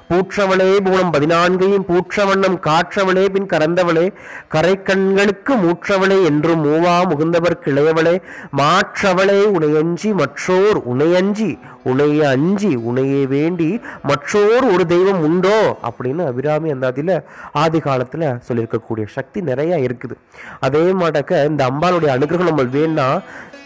பூற்றவளே 0.09 0.79
பூணம் 0.79 1.13
பதினான்கையும் 1.13 1.85
பூற்றவண்ணம் 1.87 2.57
காற்றவளே 2.59 3.29
பின் 3.29 3.45
கறந்தவளே 3.45 4.05
கரை 4.47 4.81
கண்களுக்கு 4.81 5.55
மூற்றவளே 5.55 6.23
என்றும் 6.23 6.63
மூவா 6.65 6.95
முகுந்தவர் 7.09 7.57
கிளையவளே 7.65 8.15
மாற்றவளே 8.57 9.39
உனையஞ்சி 9.57 10.13
மற்றோர் 10.13 10.79
உனையஞ்சி 10.85 11.49
உனைய 11.85 12.21
அஞ்சி 12.25 12.75
உனையே 12.89 13.27
வேண்டி 13.27 13.69
மற்றோர் 14.03 14.65
ஒரு 14.73 14.85
தெய்வம் 14.85 15.23
உண்டோ? 15.23 15.77
அப்படின்னு 15.89 16.25
அபிராமி 16.25 16.73
அந்தாதியில 16.73 17.23
ஆதி 17.53 17.77
காலத்துல 17.79 18.39
சொல்லியிருக்கக்கூடிய 18.47 19.05
சக்தி 19.07 19.41
நிறையா 19.41 19.77
இருக்குது. 19.85 20.15
அதே 20.59 20.79
மாட்டக்க 20.91 21.45
இந்த 21.45 21.69
அம்பாளுடைய 21.71 22.11
அனுகிரகம் 22.15 22.51
நம்ம 22.51 22.63
வேணா 22.75 23.07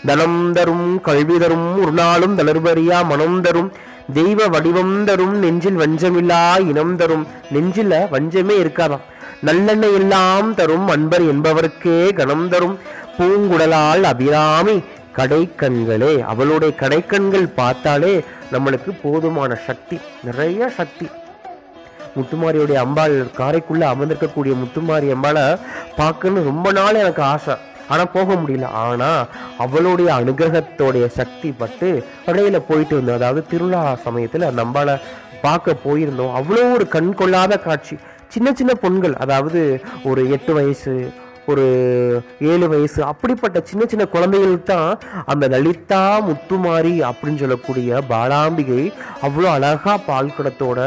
தனம் 0.06 0.52
தரும் 0.52 1.02
கல்வி 1.02 1.38
தரும் 1.38 1.80
ஒரு 1.82 1.92
நாளும் 1.92 2.38
தளர்வறியா 2.38 3.06
மனம் 3.06 3.42
தரும் 3.42 3.70
தெய்வ 4.14 4.48
வடிவம் 4.48 5.04
தரும் 5.04 5.40
நெஞ்சில் 5.40 5.78
வஞ்சமில்லா 5.78 6.60
இனம் 6.60 6.96
தரும். 6.96 7.28
நெஞ்சில 7.54 8.10
வஞ்சமே 8.10 8.58
இருக்காதாம். 8.64 9.06
நல்லெண்ணெய் 9.46 9.94
எல்லாம் 9.94 10.56
தரும் 10.56 10.88
அன்பர் 10.88 11.36
என்பவருக்கே 11.36 12.14
கணம் 12.14 12.50
தரும். 12.50 12.80
பூங்குடலால் 13.18 14.02
அபிராமி 14.04 14.84
கடைக்கண்களே. 15.16 16.22
அவளுடைய 16.22 16.74
கடைக்கண்கள் 16.80 17.54
பார்த்தாலே 17.56 18.24
நம்மளுக்கு 18.52 19.00
போதுமான 19.04 19.56
சக்தி 19.56 20.00
நிறைய 20.24 20.70
சக்தி. 20.70 21.10
முத்துமாரியுடைய 22.16 22.74
அம்பாள் 22.74 23.26
காரைக்குள்ள 23.38 23.84
அமர்ந்திருக்கக்கூடிய 23.84 24.56
முத்துமாரி 24.64 25.16
அம்பாளை 25.16 25.60
பார்க்கணும்னு 25.96 26.44
ரொம்ப 26.44 26.72
நாள் 26.72 26.94
எனக்கு 26.94 27.22
ஆசை. 27.22 27.56
ஆனா 27.92 28.04
போக 28.16 28.30
முடியல. 28.42 28.70
ஆனா 28.86 29.12
அவளுடைய 29.66 30.10
அனுகிரகத்தோடைய 30.20 31.06
சக்தி 31.20 31.52
பட்டு 31.62 31.90
இடையில 32.32 32.60
போயிட்டு 32.70 32.98
வந்தோம் 33.00 33.20
அதாவது 33.20 33.44
திருவிழா 33.52 33.84
சமயத்தில் 34.08 34.54
நம்மளை 34.62 34.96
பார்க்க 35.46 35.84
போயிருந்தோம். 35.86 36.36
அவ்வளோ 36.40 36.66
ஒரு 36.78 36.88
கண் 36.96 37.14
கொள்ளாத 37.22 37.54
காட்சி. 37.68 37.98
சின்ன 38.34 38.50
சின்ன 38.60 38.72
பொண்கள் 38.84 39.16
அதாவது 39.24 39.62
ஒரு 40.10 40.22
எட்டு 40.36 40.52
வயசு 40.54 40.94
ஒரு 41.52 41.66
ஏழு 42.52 42.66
வயசு 42.72 43.00
அப்படிப்பட்ட 43.04 43.58
சின்ன 43.70 43.84
சின்ன 43.92 44.06
குழந்தைகளுக்கு 44.14 44.66
தான் 44.70 44.90
அந்த 45.32 45.46
லலிதா 45.54 46.02
முத்துமாரி 46.26 46.96
அப்படின்னு 47.10 47.42
சொல்லக்கூடிய 47.44 48.00
பாலாம்பிகை 48.10 48.82
அவ்வளோ 49.28 49.48
அழகா 49.54 49.94
பால் 50.08 50.34
குடத்தோட 50.38 50.80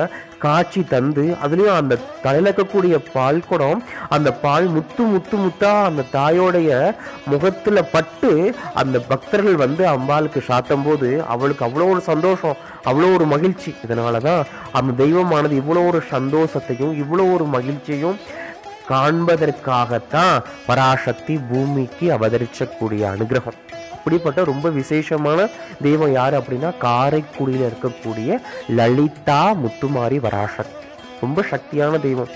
காட்சி 0.44 0.80
தந்து 0.92 1.24
அதுலேயும் 1.42 1.78
அந்த 1.80 1.98
தலையில் 2.24 2.48
இருக்கக்கூடிய 2.48 2.94
பால் 3.14 3.40
குடம் 3.48 3.80
அந்த 4.16 4.28
பால் 4.44 4.66
முத்து 4.76 5.02
முத்து 5.12 5.36
முத்தா 5.44 5.72
அந்த 5.88 6.02
தாயோடைய 6.16 6.70
முகத்தில் 7.32 7.88
பட்டு 7.94 8.30
அந்த 8.82 8.96
பக்தர்கள் 9.12 9.58
வந்து 9.64 9.84
அம்பாளுக்கு 9.94 10.42
சாத்தும் 10.48 10.84
போது 10.84 11.10
அவளுக்கு 11.34 11.64
அவ்வளோ 11.68 11.88
ஒரு 11.94 12.02
சந்தோஷம் 12.10 12.60
அவ்வளோ 12.90 13.08
ஒரு 13.16 13.26
மகிழ்ச்சி. 13.34 13.70
இதனால 13.84 14.20
தான் 14.28 14.42
அந்த 14.78 14.92
தெய்வமானது 15.02 15.56
இவ்வளோ 15.62 15.82
ஒரு 15.90 16.02
சந்தோஷத்தையும் 16.14 16.94
இவ்வளோ 17.02 17.26
ஒரு 17.34 17.46
மகிழ்ச்சியையும் 17.56 18.20
காண்பதற்காகத்தான் 18.92 20.36
பராசக்தி 20.68 21.34
பூமிக்கு 21.50 22.06
அவதரிச்சக்கூடிய 22.16 23.02
அனுகிரகம். 23.14 23.58
அப்படிப்பட்ட 24.00 24.44
ரொம்ப 24.44 24.68
விசேஷமான 24.68 25.40
தெய்வம் 25.82 26.12
யார் 26.12 26.36
அப்படின்னா 26.40 26.70
காரைக்குடியில் 26.84 27.66
இருக்கக்கூடிய 27.70 28.38
லலிதா 28.76 29.40
முத்துமாரி 29.62 30.18
வராசக்தி. 30.20 30.86
ரொம்ப 31.20 31.44
சக்தியான 31.50 32.00
தெய்வம். 32.00 32.32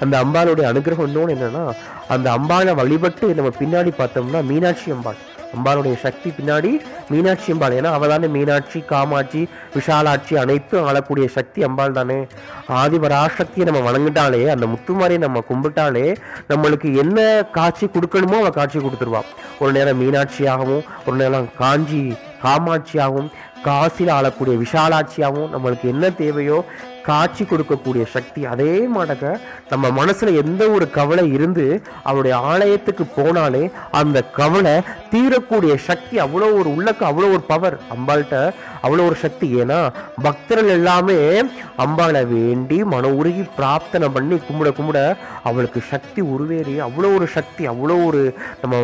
அந்த 0.00 0.14
அம்பாளுடைய 0.24 0.64
அனுகிரகம் 0.70 1.06
இன்னொன்று 1.08 1.34
என்னன்னா 1.34 1.64
அந்த 2.08 2.28
அம்பாளை 2.36 2.74
வழிபட்டு 2.74 3.34
நம்ம 3.34 3.50
பின்னாடி 3.60 3.90
பார்த்தோம்னா 3.98 4.40
மீனாட்சி 4.50 4.90
அம்பாள். 4.90 5.20
அம்பாளுடைய 5.54 5.96
சக்தி 6.04 6.28
பின்னாடி 6.38 6.70
மீனாட்சி 7.12 7.48
அம்பாள். 7.54 7.76
ஏன்னா 7.78 7.90
அவள் 7.96 8.12
தானே 8.12 8.28
மீனாட்சி 8.36 8.80
காமாட்சி 8.92 9.42
விஷாலாட்சி 9.76 10.34
அனைத்தும் 10.42 10.86
ஆளக்கூடிய 10.88 11.28
சக்தி 11.36 11.62
அம்பாள் 11.68 11.96
தானே. 11.98 12.18
ஆதிபராசக்தியை 12.82 13.66
நம்ம 13.70 13.82
வணங்கிட்டாலே 13.88 14.42
அந்த 14.54 14.66
முத்துமாரியை 14.74 15.22
நம்ம 15.26 15.42
கும்பிட்டாலே 15.50 16.06
நம்மளுக்கு 16.52 16.90
என்ன 17.04 17.18
காட்சி 17.58 17.86
கொடுக்கணுமோ 17.96 18.38
அவள் 18.42 18.58
காட்சி 18.60 18.78
கொடுத்துருவான் 18.78 19.30
ஒரு 19.58 19.72
நேரம் 19.72 20.00
மீனாட்சியாகவும் 20.02 20.84
ஒரு 21.06 21.16
நேரம் 21.16 21.48
காஞ்சி 21.58 22.02
காமாட்சியாகவும் 22.44 23.28
காசில் 23.66 24.10
ஆளக்கூடிய 24.14 24.54
விஷாலாட்சியாகவும் 24.62 25.52
நம்மளுக்கு 25.54 25.86
என்ன 25.92 26.10
தேவையோ 26.22 26.58
காட்சி 27.08 27.42
கொடுக்கக்கூடிய 27.44 28.04
சக்தி. 28.14 28.40
அதே 28.46 28.72
மாட்டக்க 28.94 29.26
நம்ம 29.72 29.86
மனசுல 29.98 30.32
எந்த 30.42 30.62
ஒரு 30.76 30.86
கவலை 30.90 31.24
இருந்து 31.36 31.64
அவருடைய 32.08 32.34
ஆலயத்துக்கு 32.52 33.04
போனாலே 33.16 33.64
அந்த 34.00 34.18
கவலை 34.40 34.76
தீரக்கூடிய 35.12 35.74
சக்தி 35.88 36.16
அவ்வளோ 36.18 36.48
ஒரு 36.60 36.68
உள்ளக்கு 36.76 37.04
அவ்வளோ 37.10 37.28
ஒரு 37.36 37.44
பவர் 37.52 37.76
அம்பாள்கிட்ட 37.96 38.38
அவ்வளோ 38.84 39.04
ஒரு 39.08 39.16
சக்தி. 39.24 39.48
ஏன்னா 39.60 39.78
பக்தர்கள் 40.22 40.74
எல்லாமே 40.78 41.18
அம்பாளை 41.84 42.22
வேண்டி 42.34 42.78
மன 42.84 43.08
உருகி 43.20 43.44
பிரார்த்தனை 43.56 44.08
பண்ணி 44.08 44.36
கும்பிட 44.48 44.70
கும்பிட 44.78 45.00
அவளுக்கு 45.44 45.80
சக்தி 45.92 46.22
உருவேறி 46.22 46.74
அவ்வளோ 46.86 47.08
ஒரு 47.16 47.26
சக்தி 47.36 47.68
அவ்வளோ 47.68 47.96
ஒரு 48.08 48.22
நம்ம 48.62 48.76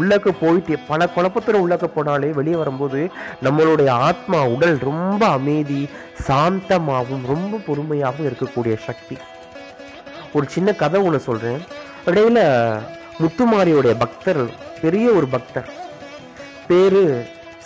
உள்ளக்க 0.00 0.28
போயிட்டு 0.40 0.78
பல 0.88 1.08
குழப்பத்தில் 1.08 1.62
உள்ளக்க 1.64 1.86
போனாலே 1.96 2.30
வெளியே 2.30 2.56
வரும்போது 2.56 3.00
நம்மளுடைய 3.44 3.90
ஆத்மா 4.10 4.40
உடல் 4.44 4.78
ரொம்ப 4.90 5.22
அமைதி 5.26 5.80
சாந்தமாகவும் 6.28 7.26
ரொம்ப 7.32 7.60
பொறுமையாகவும் 7.66 8.28
இருக்கக்கூடிய 8.28 8.76
சக்தி. 8.88 9.16
ஒரு 10.32 10.46
சின்ன 10.48 10.72
கதை 10.72 11.00
ஒன்று 11.00 11.20
சொல்கிறேன் 11.20 11.62
இடையில 12.06 12.40
முத்துமாரியோடைய 13.22 13.94
பக்தர் 13.98 14.42
பெரிய 14.82 15.06
ஒரு 15.10 15.26
பக்தர். 15.34 15.68
பேர் 16.68 17.02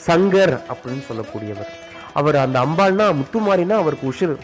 சங்கர் 0.06 0.54
அப்படின்னு 0.72 1.02
சொல்லக்கூடியவர். 1.08 1.70
அவர் 2.20 2.36
அந்த 2.44 2.56
அம்பாள்னா 2.66 3.06
முத்துமாரினா 3.20 3.76
அவருக்கு 3.82 4.10
உஷிர். 4.12 4.34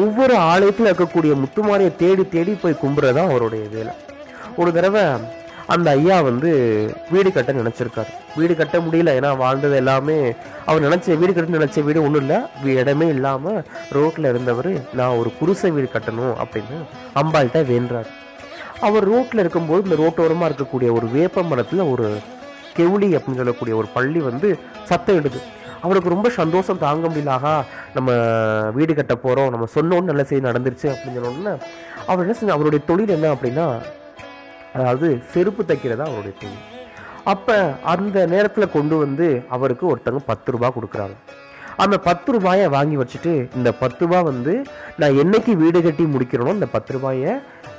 ஒவ்வொரு 0.00 0.34
ஆலயத்தில் 0.52 0.88
இருக்கக்கூடிய 0.90 1.32
முத்துமாரியை 1.42 1.92
தேடி 2.02 2.24
தேடி 2.34 2.52
போய் 2.62 2.82
தான் 3.18 3.30
அவருடைய 3.30 3.64
வேலை. 3.76 3.94
ஒரு 4.56 4.72
தடவை 4.78 5.04
அந்த 5.72 5.88
ஐயா 5.98 6.16
வந்து 6.28 6.50
வீடு 7.10 7.28
கட்ட 7.32 7.50
நினச்சிருக்காரு. 7.52 8.10
வீடு 8.38 8.54
கட்ட 8.56 8.76
முடியல 8.78 9.14
ஏன்னா 9.18 9.30
வாழ்ந்தது 9.42 9.76
எல்லாமே 9.82 10.16
அவர் 10.68 10.84
நினச்ச 10.86 11.16
வீடு 11.20 11.32
கட்ட 11.32 11.56
நினச்ச 11.58 11.84
வீடு 11.88 12.04
ஒன்றும் 12.06 12.22
இல்லை. 12.24 12.38
இடமே 12.80 13.08
இல்லாமல் 13.16 13.62
ரோட்டில் 13.96 14.30
இருந்தவர் 14.32 14.70
நான் 14.98 15.18
ஒரு 15.20 15.32
குருசை 15.40 15.70
வீடு 15.76 15.88
கட்டணும் 15.94 16.34
அப்படின்னு 16.44 16.78
அம்பாள்கிட்ட 17.22 17.62
வேண்டுறாரு. 17.72 18.10
அவர் 18.88 19.04
ரோட்டில் 19.12 19.42
இருக்கும்போது 19.42 19.84
இந்த 19.86 19.96
ரோட்டோரமாக 20.02 20.50
இருக்கக்கூடிய 20.50 20.90
ஒரு 20.98 21.08
வேப்ப 21.16 21.42
மரத்தில் 21.50 21.90
ஒரு 21.92 22.06
கெவுளி 22.78 23.08
அப்படின்னு 23.16 23.40
சொல்லக்கூடிய 23.40 23.74
ஒரு 23.80 23.88
பள்ளி 23.96 24.20
வந்து 24.30 24.48
சத்தம் 24.90 25.18
இடுது. 25.20 25.40
அவருக்கு 25.84 26.14
ரொம்ப 26.14 26.28
சந்தோஷம் 26.40 26.82
தாங்க 26.84 27.06
முடியல 27.08 27.32
ஆகா 27.36 27.54
நம்ம 27.96 28.10
வீடு 28.76 28.92
கட்ட 28.98 29.14
போகிறோம் 29.24 29.50
நம்ம 29.54 29.68
சொன்னோன்னு 29.76 30.10
நல்ல 30.10 30.24
செய்தி 30.30 30.48
நடந்துருச்சு 30.48 30.88
அப்படின்னு 30.92 31.24
சொன்னோன்னே 31.26 31.54
அவர் 32.10 32.24
என்ன 32.24 32.36
செஞ்ச 32.40 32.52
அவருடைய 32.56 32.82
தொழில் 32.90 33.14
என்ன 33.16 33.30
அப்படின்னா 33.36 33.66
அதாவது 34.78 35.08
செருப்பு 35.32 35.62
தைக்கிறதா 35.70 36.04
அவருடைய 36.10 36.34
தொழில். 36.42 36.62
அப்போ 37.32 37.56
அந்த 37.92 38.18
நேரத்தில் 38.34 38.74
கொண்டு 38.76 38.94
வந்து 39.04 39.26
அவருக்கு 39.56 39.84
ஒருத்தவங்க 39.92 40.30
பத்து 40.30 40.52
ரூபா 40.54 40.68
கொடுக்குறாங்க. 40.76 41.16
அந்த 41.82 41.96
பத்து 42.06 42.28
ரூபாயை 42.34 42.66
வாங்கி 42.76 42.96
வச்சுட்டு 43.00 43.32
இந்த 43.58 43.70
பத்து 43.82 44.02
ரூபா 44.04 44.18
வந்து 44.30 44.54
நான் 45.00 45.18
என்னைக்கு 45.22 45.52
வீடு 45.62 45.78
கட்டி 45.82 46.04
முடிக்கிறேனோ 46.14 46.54
இந்த 46.58 46.68
பத்து 46.74 46.92
ரூபாயை 46.96 47.32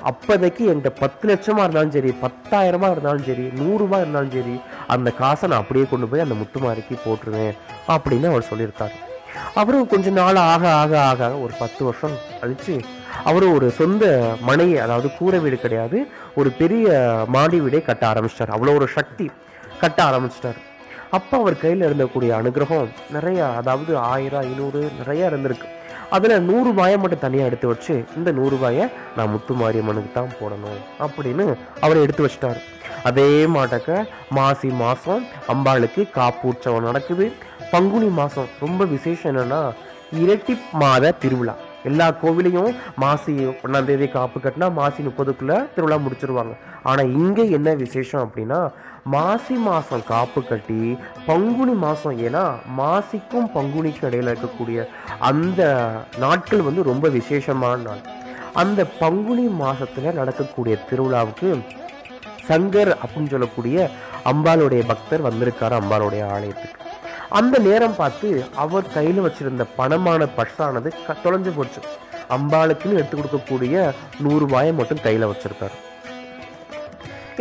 அப்போதைக்கு 0.09 0.63
என்கிட்ட 0.71 0.91
பத்து 1.01 1.23
லட்சமாக 1.29 1.65
இருந்தாலும் 1.65 1.95
சரி 1.95 2.11
பத்தாயிரமா 2.23 2.89
இருந்தாலும் 2.93 3.27
சரி 3.29 3.45
நூறுரூவா 3.61 3.99
இருந்தாலும் 4.03 4.35
சரி 4.37 4.55
அந்த 4.95 5.09
காசை 5.21 5.47
நான் 5.51 5.63
அப்படியே 5.63 5.85
கொண்டு 5.91 6.09
போய் 6.11 6.25
அந்த 6.25 6.35
முத்துமாரிக்கு 6.41 6.95
போட்டுருவேன் 7.05 7.53
அப்படின்னு 7.95 8.31
அவர் 8.31 8.49
சொல்லியிருக்காரு. 8.51 8.95
அவரும் 9.59 9.91
கொஞ்ச 9.93 10.09
நாள் 10.17 10.39
ஆக 10.51 10.63
ஆக 10.81 10.93
ஆக 11.11 11.29
ஒரு 11.43 11.53
பத்து 11.61 11.81
வருஷம் 11.87 12.17
கழிச்சு 12.41 12.75
அவரும் 13.29 13.55
ஒரு 13.57 13.67
சொந்த 13.79 14.03
மனை 14.49 14.67
அதாவது 14.85 15.07
கூரை 15.17 15.39
வீடு 15.45 15.57
கிடையாது 15.63 15.97
ஒரு 16.39 16.49
பெரிய 16.61 16.87
மாடி 17.35 17.57
வீடே 17.65 17.81
கட்ட 17.89 18.03
ஆரம்பிச்சிட்டார். 18.11 18.53
அவ்வளோ 18.55 18.75
ஒரு 18.79 18.87
சக்தி 18.97 19.27
கட்ட 19.81 19.99
ஆரம்பிச்சிட்டார். 20.09 20.59
அப்போ 21.17 21.35
அவர் 21.41 21.61
கையில் 21.63 21.87
இருந்தக்கூடிய 21.87 22.31
அனுகிரகம் 22.39 22.91
நிறையா 23.15 23.47
அதாவது 23.59 23.91
ஆயிரம் 24.13 24.45
ஐநூறு 24.49 24.81
நிறையா 24.99 25.25
இருந்திருக்கு. 25.31 25.67
அதில் 26.15 26.43
நூறுரூபாயை 26.47 26.97
மட்டும் 27.01 27.23
தனியாக 27.23 27.49
எடுத்து 27.49 27.67
வச்சு 27.71 27.93
இந்த 28.17 28.29
நூறுரூபாயை 28.37 28.85
நான் 29.17 29.31
முத்து 29.33 29.53
மாரியம்மனுக்கு 29.61 30.11
தான் 30.17 30.35
போடணும் 30.39 30.81
அப்படின்னு 31.05 31.45
அவர் 31.85 32.03
எடுத்து 32.03 32.25
வச்சிட்டாரு. 32.25 32.61
அதே 33.09 33.29
மாட்டக்க 33.55 33.97
மாசி 34.37 34.69
மாதம் 34.83 35.23
அம்பாளுக்கு 35.53 36.01
காப்பூற்சவம் 36.19 36.87
நடக்குது. 36.89 37.25
பங்குனி 37.73 38.09
மாதம் 38.21 38.51
ரொம்ப 38.63 38.85
விசேஷம் 38.95 39.31
என்னென்னா 39.31 39.61
இரட்டி 40.23 40.55
மாத 40.81 41.13
திருவிழா. 41.23 41.55
எல்லா 41.89 42.05
கோவிலையும் 42.21 42.75
மாசி 43.03 43.33
ஒன்றாம் 43.63 43.87
தேதி 43.87 44.05
காப்பு 44.17 44.37
கட்டினா 44.43 44.67
மாசி 44.79 44.99
முப்பதுக்குள்ளே 45.07 45.57
திருவிழா 45.75 45.97
முடிச்சிருவாங்க. 46.05 46.53
ஆனால் 46.89 47.11
இங்கே 47.21 47.43
என்ன 47.57 47.69
விசேஷம் 47.83 48.23
அப்படின்னா 48.25 48.59
மாசி 49.03 49.53
மாதம் 49.53 50.03
காப்பு 50.03 50.43
கட்டி 50.43 50.97
பங்குனி 51.25 51.71
மாதம் 51.71 52.19
ஏன்னா 52.19 52.55
மாசிக்கும் 52.79 53.49
பங்குனிக்கும் 53.55 54.07
இடையில 54.09 54.35
இருக்கக்கூடிய 54.37 54.87
அந்த 55.19 55.91
நாட்கள் 56.17 56.61
வந்து 56.61 56.83
ரொம்ப 56.83 57.09
விசேஷமான 57.09 57.81
நாள். 57.81 57.97
அந்த 58.53 58.85
பங்குனி 58.85 59.47
மாசத்துல 59.47 60.13
நடக்கக்கூடிய 60.13 60.77
திருவிழாவுக்கு 60.89 61.65
சங்கர் 62.47 62.95
அப்படின்னு 63.05 63.29
சொல்லக்கூடிய 63.29 63.89
அம்பாளுடைய 64.25 64.83
பக்தர் 64.87 65.33
வந்திருக்காரு 65.33 65.81
அம்பாளுடைய 65.81 66.29
ஆலயத்துக்கு. 66.29 66.81
அந்த 67.29 67.57
நேரம் 67.59 67.95
பார்த்து 67.95 68.45
அவர் 68.55 68.91
கையில் 68.93 69.21
வச்சிருந்த 69.21 69.65
பணமான 69.75 70.27
பர்ஸானது 70.37 70.91
க- 71.05 71.15
தொலைஞ்சு 71.23 71.51
போச்சு. 71.55 71.81
அம்பாளுக்குன்னு 72.29 72.93
எடுத்து 72.93 73.17
கொடுக்கக்கூடிய 73.17 73.91
நூறு 74.19 74.39
ரூபாயை 74.39 74.73
மட்டும் 74.73 75.01
கையில் 75.03 75.25
வச்சிருக்காரு. 75.25 75.91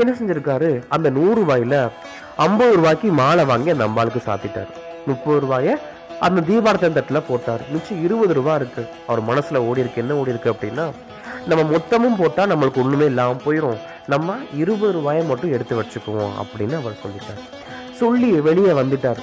என்ன 0.00 0.16
செஞ்சிருக்காரு? 0.20 0.82
அந்த 0.88 1.10
நூறு 1.10 1.42
ரூபாயில 1.42 1.90
ஐம்பது 2.36 2.76
ரூபாய்க்கு 2.76 3.12
மாலை 3.12 3.44
வாங்கி 3.44 3.70
அந்த 3.70 3.86
அம்பாளுக்கு 3.86 4.20
சாத்திட்டார். 4.26 4.68
முப்பது 5.06 5.40
ரூபாயை 5.40 5.74
அந்த 6.20 6.40
தீபார்த்தன் 6.40 6.96
தட்டுல 6.98 7.22
போட்டார். 7.28 7.60
மிச்சம் 7.70 8.04
இருபது 8.04 8.34
ரூபாய் 8.34 8.56
இருக்கு. 8.56 8.86
அவர் 9.06 9.24
மனசுல 9.24 9.56
ஓடி 9.56 9.80
இருக்கு. 9.80 10.00
என்ன 10.00 10.14
ஓடி 10.14 10.30
இருக்கு 10.30 10.52
அப்படின்னா 10.52 10.92
நம்ம 11.46 11.76
மொத்தமும் 11.76 12.16
போட்டா 12.18 12.44
நம்மளுக்கு 12.44 12.76
ஒண்ணுமே 12.76 13.04
இல்லாமல் 13.04 13.42
போயிடும் 13.44 13.78
நம்ம 14.06 14.34
இருபது 14.56 14.92
ரூபாயை 14.92 15.24
மட்டும் 15.24 15.52
எடுத்து 15.52 15.82
வச்சுக்குவோம் 15.82 16.32
அப்படின்னு 16.42 16.76
அவர் 16.76 16.98
சொல்லிட்டார். 17.02 17.42
சொல்லி 17.94 18.30
வெளியே 18.30 18.68
வந்துட்டார். 18.68 19.16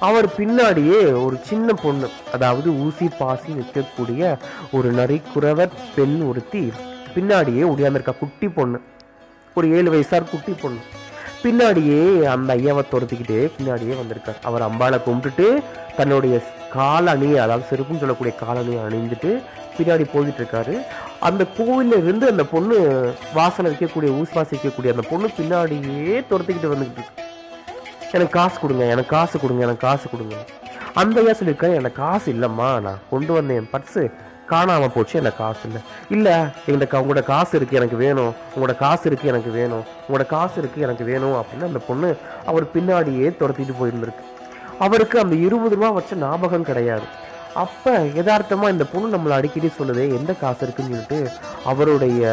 அவர் 0.00 0.26
பின்னாடியே 0.26 1.24
ஒரு 1.24 1.36
சின்ன 1.42 1.72
பொண்ணு 1.72 2.08
அதாவது 2.32 2.70
ஊசி 2.70 3.08
பாசி 3.18 3.52
நிற்கக்கூடிய 3.52 4.36
ஒரு 4.72 4.94
நரிக்குறவர் 4.94 5.68
பெண் 5.94 6.20
ஒருத்தி 6.28 6.72
பின்னாடியே 7.14 7.62
ஒடியாந்திருக்கா 7.72 8.18
குட்டி 8.18 8.48
பொண்ணு. 8.48 8.80
ஒரு 9.58 9.68
ஏழு 9.78 9.88
வயசார் 9.94 10.30
குட்டி 10.32 10.52
பொண்ணு. 10.62 10.80
பின்னாடியே 11.42 12.00
அந்த 12.32 12.50
ஐயாவை 12.60 12.82
துரத்திக்கிட்டே 12.92 13.40
பின்னாடியே 13.56 13.94
வந்திருக்கார். 14.00 14.38
அவர் 14.48 14.64
அம்பாளை 14.68 14.98
கும்பிட்டுட்டு 15.06 15.46
தன்னுடைய 15.98 16.36
காலணியை 16.74 17.38
அதாவது 17.44 17.68
செருப்புன்னு 17.70 18.02
சொல்லக்கூடிய 18.02 18.32
காலணியை 18.42 18.80
அணிந்துட்டு 18.86 19.30
பின்னாடி 19.76 20.04
போயிட்டு 20.12 20.40
இருக்காரு 20.42 20.74
அந்த 21.28 21.42
கோவில்ல 21.58 21.98
இருந்து 22.02 22.24
அந்த 22.32 22.44
பொண்ணு 22.52 22.76
வாசனை 23.38 23.68
வைக்கக்கூடிய 23.72 24.10
ஊசிவாசி 24.20 24.52
வைக்கக்கூடிய 24.54 24.94
அந்த 24.94 25.04
பொண்ணு 25.10 25.28
பின்னாடியே 25.38 26.16
துரத்திக்கிட்டு 26.30 26.72
வந்துக்கிட்டு 26.72 27.02
இருக்கு 27.02 27.26
எனக்கு 28.16 28.34
காசு 28.38 28.56
கொடுங்க 28.62 28.84
எனக்கு 28.94 29.12
காசு 29.16 29.36
கொடுங்க 29.42 29.62
எனக்கு 29.66 29.86
காசு 29.88 30.06
கொடுங்க. 30.12 30.36
அந்த 31.00 31.16
ஐயா 31.22 31.34
சொல்லியிருக்காரு 31.38 31.78
எனக்கு 31.80 32.00
காசு 32.04 32.28
இல்லைம்மா 32.34 32.68
நான் 32.86 33.02
கொண்டு 33.10 33.32
வந்தேன் 33.38 33.68
பர்ஸு. 33.72 34.02
காணாம 34.50 34.88
போச்சு 34.94 35.14
எனக்கு 35.18 35.38
காசு 35.38 35.60
இல்லை. 35.68 35.82
இல்லை 36.16 36.34
எங்களுக்கு 36.66 36.98
உங்களோட 37.00 37.22
காசு 37.22 37.52
இருக்கு 37.56 37.76
எனக்கு 37.76 37.96
வேணும். 37.96 38.32
உங்களோட 38.54 38.74
காசு 38.76 39.04
இருக்கு 39.10 39.28
எனக்கு 39.28 39.50
வேணும். 39.50 39.84
உங்களோட 40.04 40.26
காசு 40.26 40.56
இருக்கு 40.58 40.80
எனக்கு 40.80 41.04
வேணும் 41.04 41.36
அப்படின்னு 41.40 41.68
அந்த 41.70 41.80
பொண்ணு 41.88 42.10
அவர் 42.46 42.66
பின்னாடியே 42.74 43.28
துரத்திட்டு 43.40 43.76
போயிருந்திருக்கு. 43.80 44.24
அவருக்கு 44.78 45.16
அந்த 45.18 45.34
இருபது 45.46 45.74
ரூபா 45.74 45.90
வச்ச 45.90 46.16
ஞாபகம் 46.16 46.68
கிடையாது. 46.70 47.06
அப்ப 47.54 47.92
யதார்த்தமா 48.18 48.66
இந்த 48.70 48.84
பொண்ணு 48.84 49.16
நம்மளை 49.16 49.34
அடிக்கடி 49.38 49.70
சொன்னதே 49.78 50.04
எந்த 50.18 50.32
காசு 50.42 50.62
இருக்குன்னு 50.62 50.90
சொல்லிட்டு 50.90 51.20
அவருடைய 51.64 52.32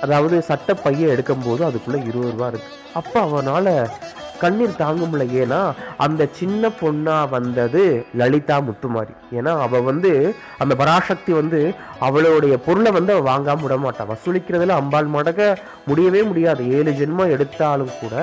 அதாவது 0.00 0.42
சட்ட 0.42 0.74
பைய 0.74 1.14
எடுக்கும்போது 1.14 1.62
அதுக்குள்ள 1.68 1.98
இருபது 2.06 2.30
ரூபா 2.30 2.46
இருக்கு. 2.46 2.70
அப்ப 2.94 3.14
அவனால 3.26 3.66
கண்ணீர் 4.42 4.80
தாங்க 4.80 5.02
முடியல 5.10 5.38
ஏன்னா 5.42 5.60
அந்த 6.04 6.22
சின்ன 6.38 6.70
பொண்ணா 6.80 7.16
வந்தது 7.34 7.82
லலிதா 8.20 8.56
முத்துமாரி. 8.68 9.14
ஏன்னா 9.38 9.52
அவ 9.66 9.80
வந்து 9.88 10.12
அந்த 10.62 10.72
பராசக்தி 10.80 11.32
வந்து 11.40 11.60
அவளுடைய 12.08 12.54
பொருளை 12.66 12.92
வந்து 12.98 13.14
அவள் 13.14 13.30
வாங்காம 13.32 13.64
விட 13.66 13.76
மாட்டாள் 13.84 14.10
வசூலிக்கிறதுல 14.12 14.78
அம்பாள் 14.80 15.14
மடக்க 15.16 15.40
முடியவே 15.88 16.22
முடியாது. 16.30 16.62
ஏழு 16.78 16.92
ஜென்மம் 17.00 17.32
எடுத்தாலும் 17.36 17.94
கூட 18.00 18.14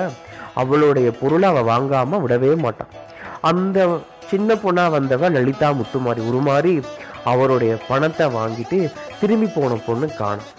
அவளுடைய 0.62 1.08
பொருளை 1.22 1.48
அவள் 1.52 1.70
வாங்காம 1.72 2.20
விடவே 2.24 2.52
மாட்டான் 2.64 2.94
அந்த 3.50 3.88
சின்ன 4.30 4.54
பொண்ணா 4.62 4.86
வந்தவ 4.96 5.30
லலிதா 5.36 5.68
முத்துமாரி. 5.80 6.22
உருமாறி 6.30 6.74
அவருடைய 7.32 7.72
பணத்தை 7.88 8.26
வாங்கிட்டு 8.38 8.78
திரும்பி 9.20 9.48
போன 9.54 9.78
பொண்ணு 9.86 10.06
காணும். 10.20 10.50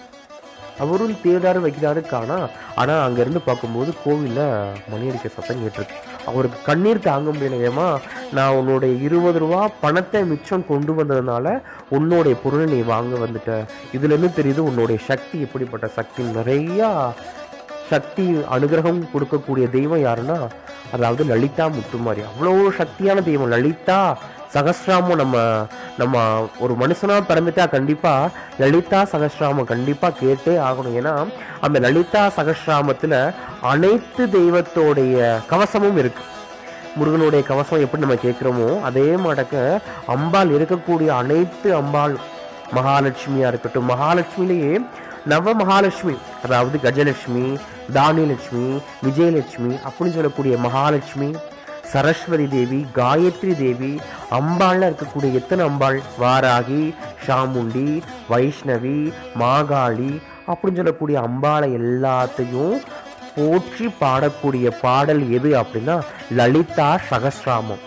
அவரும் 0.83 1.15
தேடாரு 1.23 1.59
வைக்கிறாரு 1.65 2.01
காணா. 2.13 2.37
ஆனால் 2.81 3.03
அங்கேருந்து 3.05 3.41
பார்க்கும்போது 3.45 3.93
கோவிலில் 4.03 4.45
மணி 4.91 5.09
அடிக்க 5.09 5.29
சத்தம் 5.35 5.61
கேட்டிருக்கு. 5.63 5.97
அவருக்கு 6.29 6.59
கண்ணீர் 6.69 7.07
தாங்க 7.09 7.29
முடியல 7.35 7.87
நான் 8.37 8.55
உன்னுடைய 8.59 8.93
இருபது 9.07 9.39
ரூபா 9.43 9.61
பணத்தை 9.83 10.21
மிச்சம் 10.31 10.67
கொண்டு 10.71 10.91
வந்ததுனால 10.99 11.55
உன்னுடைய 11.97 12.35
பொருளை 12.43 12.65
நீ 12.73 12.79
வாங்க 12.93 13.13
வந்துட்ட. 13.25 13.51
இதுலேருந்து 13.97 14.31
தெரியுது 14.39 14.61
உன்னுடைய 14.69 14.99
சக்தி 15.11 15.37
எப்படிப்பட்ட 15.47 15.87
சக்தி 15.97 16.23
நிறையா 16.37 16.89
சக்தி 17.91 18.25
அனுகிரகம் 18.55 18.99
கொடுக்கக்கூடிய 19.13 19.65
தெய்வம் 19.77 20.03
யாருன்னா 20.07 20.37
அதாவது 20.95 21.23
லலிதா 21.31 21.65
முத்துமாரி. 21.75 22.21
அவ்வளோ 22.29 22.53
சக்தியான 22.79 23.23
தெய்வம். 23.29 23.51
லலிதா 23.55 23.99
சகசிராமம் 24.53 25.19
நம்ம 25.21 25.37
நம்ம 26.01 26.23
ஒரு 26.63 26.73
மனுஷனாக 26.81 27.27
பிறந்துட்டா 27.29 27.65
கண்டிப்பாக 27.75 28.31
லலிதா 28.61 28.99
சகசிராமம் 29.13 29.69
கண்டிப்பாக 29.73 30.17
கேட்டே 30.21 30.55
ஆகணும். 30.69 30.95
ஏன்னா 31.01 31.13
அந்த 31.65 31.77
லலிதா 31.85 32.23
சகசிராமத்தில் 32.37 33.19
அனைத்து 33.73 34.25
தெய்வத்தோடைய 34.37 35.17
கவசமும் 35.51 35.99
இருக்கு. 36.03 36.23
முருகனுடைய 36.99 37.41
கவசம் 37.51 37.83
எப்படி 37.85 38.03
நம்ம 38.05 38.19
கேட்குறோமோ 38.23 38.69
அதே 38.87 39.07
மாடக்க 39.25 39.55
அம்பாள் 40.13 40.53
இருக்கக்கூடிய 40.57 41.09
அனைத்து 41.21 41.69
அம்பாள் 41.81 42.15
மகாலட்சுமியாக 42.77 43.51
இருக்கட்டும் 43.51 43.89
மகாலட்சுமியிலேயே 43.91 44.73
நவ 45.29 45.53
மகாலட்சுமி 45.53 46.15
அதாவது 46.43 46.77
கஜலட்சுமி 46.77 47.45
தானியலட்சுமி 47.93 48.65
விஜயலட்சுமி 49.03 49.73
அப்படின்னு 49.85 50.13
சொல்லக்கூடிய 50.13 50.57
மகாலட்சுமி 50.57 51.29
சரஸ்வதி 51.91 52.47
தேவி 52.47 52.85
காயத்ரி 52.95 53.53
தேவி 53.57 53.91
அம்பாள்ல 54.31 54.89
இருக்கக்கூடிய 54.89 55.33
எத்தனை 55.33 55.65
அம்பாள்? 55.65 55.99
வாராகி 56.19 56.83
சாமுண்டி 57.27 57.87
வைஷ்ணவி 58.29 58.97
மாகாளி 59.35 60.11
அப்படின்னு 60.47 60.75
சொல்லக்கூடிய 60.75 61.19
அம்பாளை 61.21 61.69
எல்லாத்தையும் 61.79 62.75
போற்றி 63.35 63.93
பாடக்கூடிய 64.01 64.71
பாடல் 64.81 65.23
எது 65.31 65.49
அப்படின்னா 65.61 65.95
லலிதா 66.31 66.99
சகசிராமம். 67.09 67.83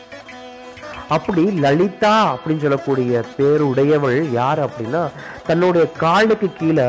அப்படி 1.09 1.42
லலிதா 1.61 2.14
அப்படின்னு 2.33 2.61
சொல்லக்கூடிய 2.61 3.22
பேருடையவள் 3.38 4.31
யார் 4.33 4.61
அப்படின்னா 4.61 5.02
தன்னுடைய 5.46 5.85
காலுக்கு 5.98 6.48
கீழே 6.52 6.88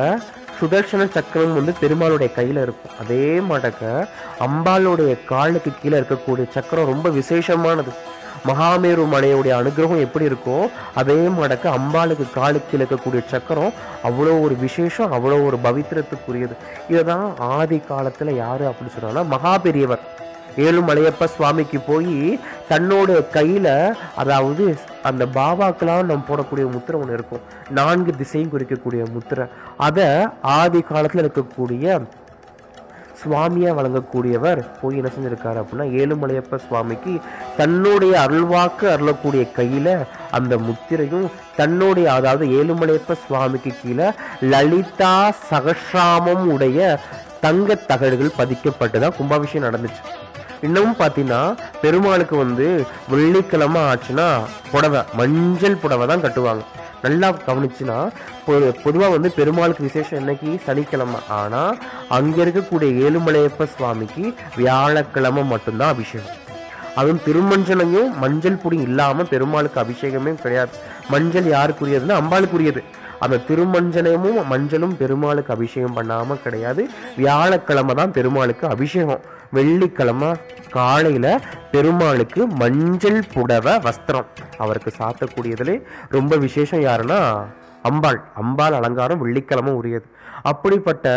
சுதர்சன 0.58 1.08
சக்கரம் 1.16 1.58
வந்து 1.60 1.74
பெருமாளுடைய 1.82 2.30
கையில 2.38 2.64
இருக்கும். 2.66 2.96
அதே 3.02 3.26
மடக்க 3.52 4.08
அம்பாளுடைய 4.46 5.14
காலுக்கு 5.32 5.72
கீழே 5.82 5.98
இருக்கக்கூடிய 6.00 6.46
சக்கரம் 6.56 6.92
ரொம்ப 6.94 7.10
விசேஷமானது. 7.20 7.94
மகாமேரு 8.48 9.04
மலையுடைய 9.12 9.52
அனுகிரகம் 9.58 10.04
எப்படி 10.06 10.26
இருக்கோ 10.30 10.58
அதே 11.00 11.18
மடக்க 11.40 11.66
அம்பாளுக்கு 11.78 12.26
காலுக்கு 12.34 12.70
கீழே 12.72 12.86
இருக்கக்கூடிய 12.86 13.22
சக்கரம் 13.34 13.74
அவ்வளோ 14.08 14.34
ஒரு 14.46 14.56
விசேஷம் 14.66 15.14
அவ்வளோ 15.18 15.38
ஒரு 15.46 15.60
பவித்திரத்துக்குரியது. 15.68 16.56
இதுதான் 16.90 17.28
ஆதி 17.38 17.82
காலத்துல 17.92 18.36
யாரு 18.44 18.66
அப்படின்னு 18.70 18.96
சொன்னாங்கன்னா 18.96 19.26
மகா 19.36 19.54
ஏழுமலையப்ப 20.58 21.28
சுவாமிக்கு 21.36 21.80
போய் 21.88 22.40
தன்னோட 22.70 23.20
கையில 23.38 23.68
அதாவது 24.16 24.66
அந்த 25.04 25.24
பாபாக்கெல்லாம் 25.38 26.10
நம்ம 26.10 26.26
போடக்கூடிய 26.30 26.66
முத்திரை 26.72 27.00
ஒன்று 27.02 27.14
இருக்கும். 27.14 27.46
நான்கு 27.70 28.16
திசையும் 28.16 28.52
குறிக்கக்கூடிய 28.54 29.04
முத்திரை. 29.14 29.46
அதை 29.78 30.10
ஆதி 30.42 30.82
காலத்துல 30.92 31.26
இருக்கக்கூடிய 31.26 32.02
சுவாமியா 33.22 33.72
வழங்கக்கூடியவர் 33.76 34.60
போய் 34.82 34.98
என்ன 34.98 35.10
செஞ்சுருக்காரு 35.16 35.60
அப்படின்னா 35.62 35.86
ஏழுமலையப்ப 36.00 36.58
சுவாமிக்கு 36.68 37.14
தன்னுடைய 37.58 38.14
அருள்வாக்கு 38.20 38.86
அருளக்கூடிய 38.94 39.44
கையில 39.58 39.88
அந்த 40.32 40.58
முத்திரையும் 40.58 41.28
தன்னுடைய 41.56 42.14
அதாவது 42.14 42.46
ஏழுமலையப்ப 42.48 43.18
சுவாமிக்கு 43.28 43.72
கீழே 43.82 44.08
லலிதா 44.42 45.32
சகசிராமம் 45.52 46.46
உடைய 46.52 47.00
தங்க 47.46 47.76
தகடுகள் 47.92 48.38
பதிக்கப்பட்டுதான் 48.40 49.16
கும்பாபிஷேகம் 49.18 49.68
நடந்துச்சு. 49.68 50.02
இன்னமும் 50.68 51.00
பார்த்தீங்கன்னா 51.00 51.42
பெருமாளுக்கு 51.82 52.36
வந்து 52.44 52.68
வெள்ளிக்கிழமை 53.14 53.82
ஆச்சுன்னா 53.92 54.28
புடவை 54.72 55.02
மஞ்சள் 55.20 55.82
புடவை 55.82 56.06
தான் 56.12 56.24
கட்டுவாங்க. 56.26 56.64
நல்லா 57.06 57.30
கவனிச்சுன்னா 57.48 57.98
பொதுவாக 58.84 59.12
வந்து 59.16 59.30
பெருமாளுக்கு 59.40 59.88
விசேஷம் 59.88 60.20
என்னைக்கு? 60.20 60.52
சனிக்கிழமை. 60.68 61.20
ஆனால் 61.40 61.82
அங்கே 62.18 62.44
இருக்கக்கூடிய 62.44 62.92
ஏழுமலையப்ப 63.06 63.68
சுவாமிக்கு 63.76 64.24
வியாழக்கிழமை 64.60 65.44
மட்டும்தான் 65.54 65.94
அபிஷேகம். 65.96 66.40
அதுவும் 67.00 67.22
திருமஞ்சனையும் 67.28 68.10
மஞ்சள் 68.24 68.62
பொடி 68.64 68.78
இல்லாமல் 68.88 69.32
பெருமாளுக்கு 69.34 69.80
அபிஷேகமே 69.84 70.34
கிடையாது. 70.44 70.74
மஞ்சள் 71.14 71.48
யாருக்குரியதுன்னா 71.56 72.16
அம்பாளுக்குரியது. 72.24 72.82
அந்த 73.24 73.38
திருமஞ்சனமும் 73.48 74.40
மஞ்சளும் 74.52 74.96
பெருமாளுக்கு 75.02 75.54
அபிஷேகம் 75.56 75.96
பண்ணாமல் 75.98 76.42
கிடையாது. 76.46 76.84
வியாழக்கிழமை 77.20 77.96
தான் 78.00 78.16
பெருமாளுக்கு 78.18 78.66
அபிஷேகம். 78.76 79.24
வெள்ளிக்கிழமை 79.58 80.30
காலையில் 80.76 81.32
பெருமாளுக்கு 81.74 82.42
மஞ்சள் 82.62 83.20
புடவை 83.34 83.74
வஸ்திரம். 83.88 84.30
அவருக்கு 84.64 84.92
சாத்தக்கூடியதுலே 85.00 85.76
ரொம்ப 86.16 86.36
விசேஷம் 86.46 86.86
யாருன்னா 86.88 87.20
அம்பாள். 87.90 88.20
அம்பாள் 88.42 88.78
அலங்காரம் 88.80 89.22
வெள்ளிக்கிழமை 89.24 89.74
உரியது. 89.82 90.08
அப்படிப்பட்ட 90.52 91.08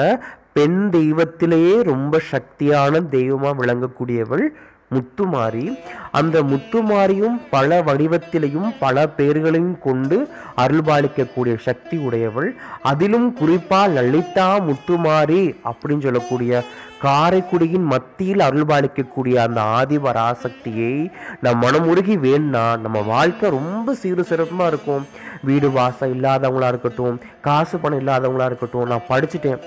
பெண் 0.57 0.81
தெய்வத்திலேயே 0.97 1.75
ரொம்ப 1.92 2.21
சக்தியான 2.33 3.01
தெய்வமாக 3.14 3.59
விளங்கக்கூடியவள் 3.61 4.45
முத்துமாரி. 4.94 5.79
அந்த 6.11 6.42
முத்துமாரியும் 6.42 7.37
பல 7.51 7.83
வடிவத்திலையும் 7.83 8.75
பல 8.79 9.09
பெயர்களையும் 9.09 9.79
கொண்டு 9.79 10.29
அருள்பாலிக்கக்கூடிய 10.57 11.59
சக்தி 11.59 11.96
உடையவள். 11.96 12.55
அதிலும் 12.83 13.37
குறிப்பா 13.40 13.92
லலிதா 13.92 14.59
முத்துமாரி 14.59 15.55
அப்படின்னு 15.64 16.01
சொல்லக்கூடிய 16.01 16.62
காரைக்குடியின் 17.03 17.85
மத்தியில் 17.85 18.38
அருள்பாலிக்கக்கூடிய 18.38 19.35
அந்த 19.35 19.61
ஆதிபராசக்தியை 19.61 21.11
நம் 21.40 21.62
மனமுருகி 21.62 22.16
வேணா 22.27 22.79
நம்ம 22.79 23.03
வாழ்க்கை 23.03 23.51
ரொம்ப 23.51 23.94
சீரு 24.03 24.25
சிறப்புமா 24.31 24.66
இருக்கும். 24.66 25.07
வீடு 25.42 25.70
வாசம் 25.70 26.22
இல்லாதவங்களா 26.22 26.68
இருக்கட்டும் 26.68 27.20
காசு 27.40 27.79
பணம் 27.79 28.07
இல்லாதவங்களா 28.07 28.44
இருக்கட்டும் 28.44 28.87
நான் 28.87 29.09
படிச்சுட்டேன். 29.09 29.61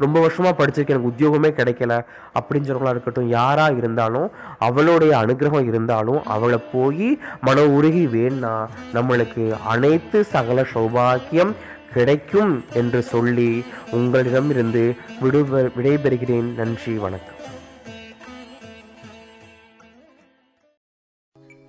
ரொம்ப 0.00 0.20
வருஷமாக 0.20 0.66
படிச்சிருக்கேன் 0.66 0.92
எனக்கு 0.94 1.12
உத்தியோகமே 1.12 1.50
கிடைக்கல 1.50 2.04
அப்படின்னு 2.40 2.90
இருக்கட்டும் 2.90 3.28
யாரா 3.28 3.66
இருந்தாலும் 3.66 4.30
அவளுடைய 4.58 5.16
அனுகிரகம் 5.16 5.66
இருந்தாலும் 5.66 6.24
அவளை 6.24 6.58
போய் 6.72 7.18
மன 7.40 7.62
உருகி 7.62 8.06
வேணா 8.06 8.66
நம்மளுக்கு 8.94 9.52
அனைத்து 9.66 10.24
சகல 10.24 10.66
சௌபாக்கியம் 10.74 11.54
கிடைக்கும் 11.92 12.64
என்று 12.72 13.02
சொல்லி 13.02 13.64
உங்களிடமிருந்து 13.90 14.96
விடுப 15.22 15.70
விடைபெறுகிறேன். 15.78 16.54
நன்றி 16.54 16.94
வணக்கம். 16.94 17.32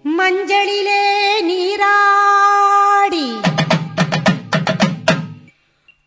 மஞ்சளிலே 0.05 1.01
நீராடி 1.41 3.27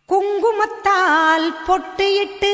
குங்குமத்தால் 0.09 1.47
பொட்டு 1.65 2.05
இட்டு 2.19 2.53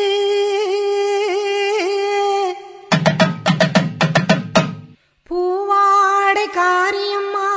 பூவாடை 5.30 6.46
காரியம்மா. 6.54 7.52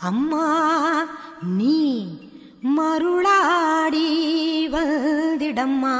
அம்மா 0.00 0.48
நீ 1.56 1.82
மருளாடி 2.76 4.08
வந்திடம்மா. 4.74 5.96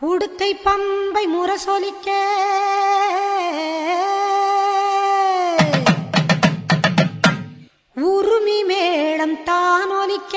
உடுக்கை 0.00 0.50
பம்பை 0.64 1.26
முரசொலிக்க. 1.34 2.08
உருமி 8.42 8.60
மேளம் 8.70 9.36
தானொலிக்க. 9.44 10.36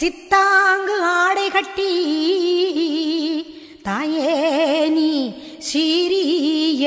சித்தாங்கு 0.00 0.96
ஆடை 1.00 1.46
கட்டி 1.50 1.94
தாயே 3.82 4.88
நீ 4.88 5.10
சீரி 5.72 6.26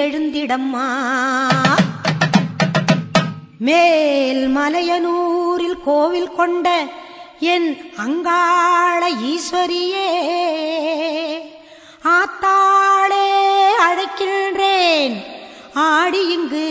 எழுந்திடம்மா. 0.04 0.90
மேல் 3.60 4.44
மலையனூரில் 4.58 5.78
கோவில் 5.84 6.32
கொண்ட 6.32 6.86
என் 7.40 7.70
அங்காள 7.98 9.02
ஈஸ்வரியே 9.34 10.10
ஆத்தாளே 12.04 13.30
அழைக்கின்றேன். 13.88 15.16
ஆடி 15.74 16.22
இங்கு 16.32 16.68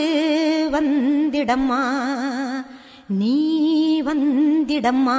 வந்திடம்மா 0.74 1.82
நீ 3.06 3.36
வந்திடம்மா. 4.02 5.18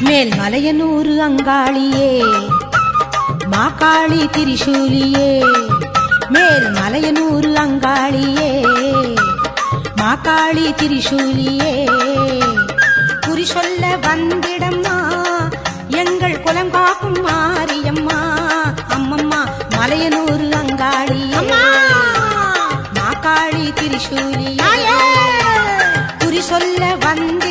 மேல் 0.00 0.30
மலையனூறு 0.30 1.12
அங்காளியே 1.26 2.10
மாக்காளி 3.52 4.22
திரிசூலியே 4.34 5.28
மேல் 6.34 6.66
மலையனூறு 6.76 7.50
அங்காளியே. 7.62 8.50
மாக்காளி 10.00 10.66
திரிசூலியே 10.80 11.72
குறி 13.26 13.44
சொல்ல 13.54 13.82
வந்திடம்மா 14.06 14.96
எங்கள் 16.02 16.38
குலம் 16.44 16.72
காக்கும் 16.76 17.20
மாரியம்மா 17.26 18.18
அம்மம்மா 18.96 19.40
மலையனூறு 19.76 20.48
அங்காளியே. 20.60 21.42
மாக்காளி 22.98 23.66
திரிசூலியே 23.80 24.72
குறி 26.22 26.42
சொல்ல 26.50 26.82
வந்திடம்மா 27.04 27.49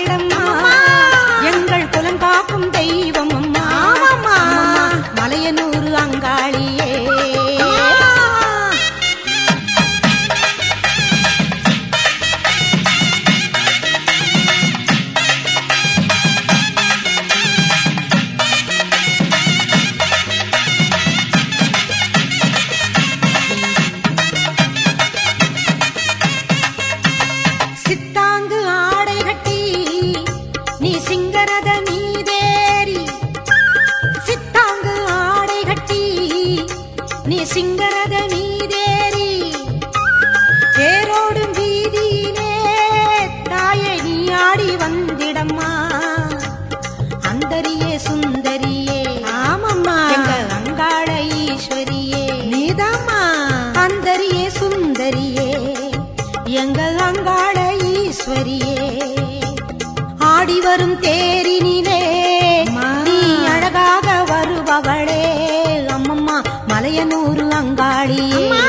மலையனூரு 67.79 67.79
அங்காளியே 67.79 68.59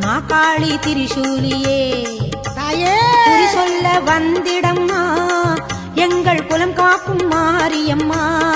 மாக்காளி 0.00 0.78
திரிசூலியே. 0.78 2.06
குறி 3.24 3.46
சொல்ல 3.46 4.02
வந்திடம்மா. 4.06 5.18
எங்கள் 5.94 6.46
குலம் 6.46 6.74
காக்கும் 6.74 7.30
மாரியம்மா. 7.30 8.52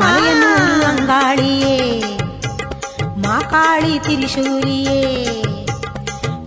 மலையனூரு 0.00 0.92
அங்காளியே. 0.92 2.02
மாக்காளி 3.22 4.00
திரிசூலியே. 4.00 5.42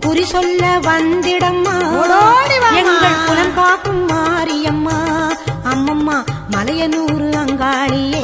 குறி 0.00 0.24
சொல்ல 0.24 0.78
வந்திடம்மா. 0.82 1.78
எங்கள் 2.74 3.26
குலம் 3.26 3.54
காக்கும் 3.54 4.08
மாரியம்மா. 4.08 5.30
அம்மம்மா 5.64 6.24
மலையனூரு 6.50 7.34
அங்காளியே. 7.34 8.22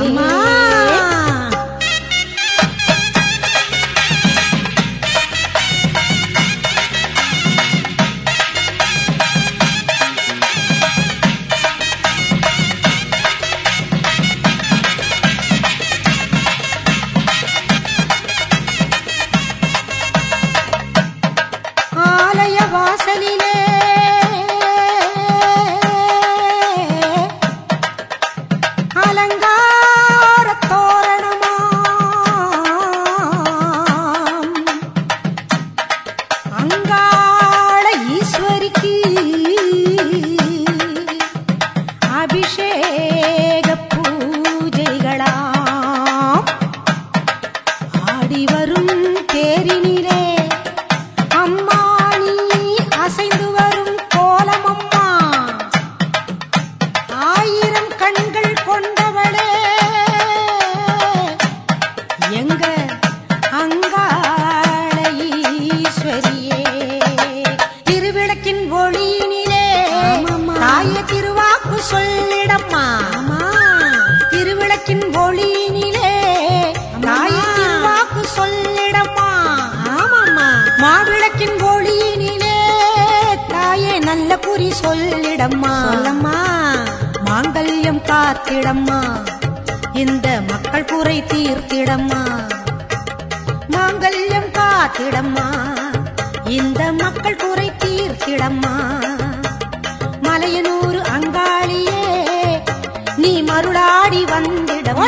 நீ 103.22 103.32
மருளாடி 103.48 104.20
வந்திடம் 104.30 105.00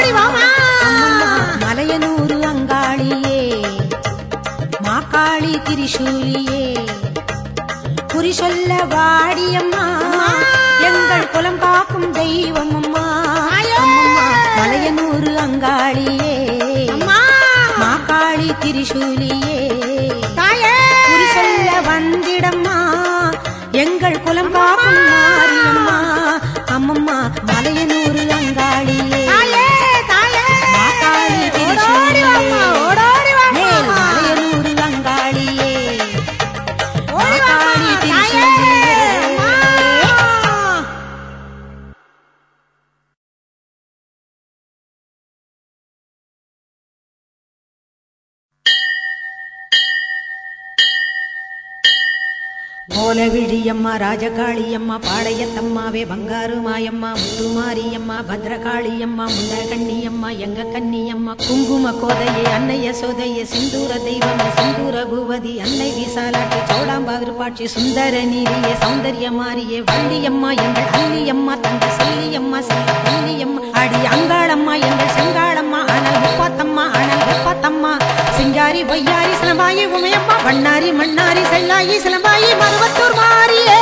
மலையனூர் 1.62 2.34
அங்காளியே 2.50 3.40
மாக்காளி 4.86 5.54
திரிசூலியே. 5.66 6.64
குறி 8.12 8.32
சொல்ல 8.40 8.70
வாடியம்மா 8.94 9.86
எங்கள் 10.88 11.30
குலம் 11.34 11.60
காக்கும் 11.64 12.10
தெய்வம் 12.18 12.74
அம்மா 12.80 13.06
மலையனூர் 14.58 15.30
அங்காளியே 15.46 16.34
மாக்காளி 17.82 18.50
திரிசூலியே. 18.64 19.49
கோலவிழியம்மா 53.90 54.02
ராஜகாளியம்மா 54.02 54.96
பாளையத்தம்மாவே 55.04 56.02
பங்காரு 56.10 56.56
மாயம்மா 56.66 57.08
முத்துமாரியம்மா 57.16 58.16
பத்ரகாளியம்மா 58.28 59.24
முண்டகண்ணியம்மா 59.32 60.28
எங்க 60.46 60.66
கன்னியம்மா 60.74 61.32
குங்கும 61.40 61.92
கோதையே 62.00 62.44
அன்னைய 62.56 62.92
சோதையே 62.92 63.44
சிந்தூர 63.52 63.90
தெய்வம் 64.06 64.44
சிந்தூர 64.58 65.02
பூவதி 65.10 65.54
அன்னை 65.64 65.88
விசாலாட்டி 65.96 66.60
சோடாம்பா 66.70 67.16
விருப்பாட்சி 67.22 67.66
சுந்தர 67.74 68.22
நீரியே 68.32 68.74
சௌந்தர்ய 68.84 69.30
மாரியே 69.38 69.80
வள்ளியம்மா 69.90 70.52
எங்கள் 70.66 70.90
அல்லியம்மா 71.00 71.56
தங்க 71.60 71.88
செல்லியம்மா 71.98 72.60
செல்ல 72.68 72.98
கல்லியம்மா 73.06 73.62
அடி 73.80 74.00
அங்காளம்மா 74.14 74.76
எங்கள் 74.88 75.14
செங்காளம்மா 75.16 75.82
ஆனால் 75.88 76.20
முப்பாத்தம்மா 76.24 76.86
ஆனால் 76.98 77.26
முப்பாத்தம்மா 77.28 77.92
சிங்காரி 78.40 78.82
வையாரி 78.90 79.32
சிலம்பாயி 79.40 79.82
உமையம்மா 79.96 80.34
வண்ணாரி 80.44 80.90
மண்ணாரி 80.98 81.42
செல்லாயி 81.50 81.96
சிலம்பாயி 82.04 82.50
மருவத்தூர் 82.60 83.16
மாறியே. 83.18 83.80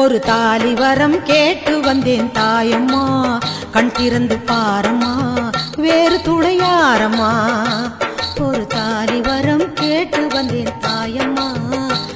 ஒரு 0.00 0.18
தாலி 0.26 0.72
வரம் 0.74 1.16
கேட்டு 1.24 1.72
வந்தேன் 1.80 2.28
தாயம்மா 2.32 3.02
கண் 3.70 3.92
திறந்து 3.92 4.36
பாரம்மா 4.50 5.12
வேறு 5.76 6.18
துணையாரம்மா 6.22 7.30
ஒரு 8.40 8.62
தாலி 8.68 9.18
வரம் 9.20 9.66
கேட்டு 9.74 10.22
வந்தேன் 10.34 10.72
தாயம்மா 10.80 11.48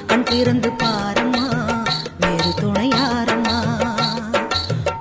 கண் 0.07 0.27
திறந்து 0.31 0.72
பாரம்மா 0.83 1.44
வேறு 2.22 2.53
துணையாரம்மா 2.62 3.59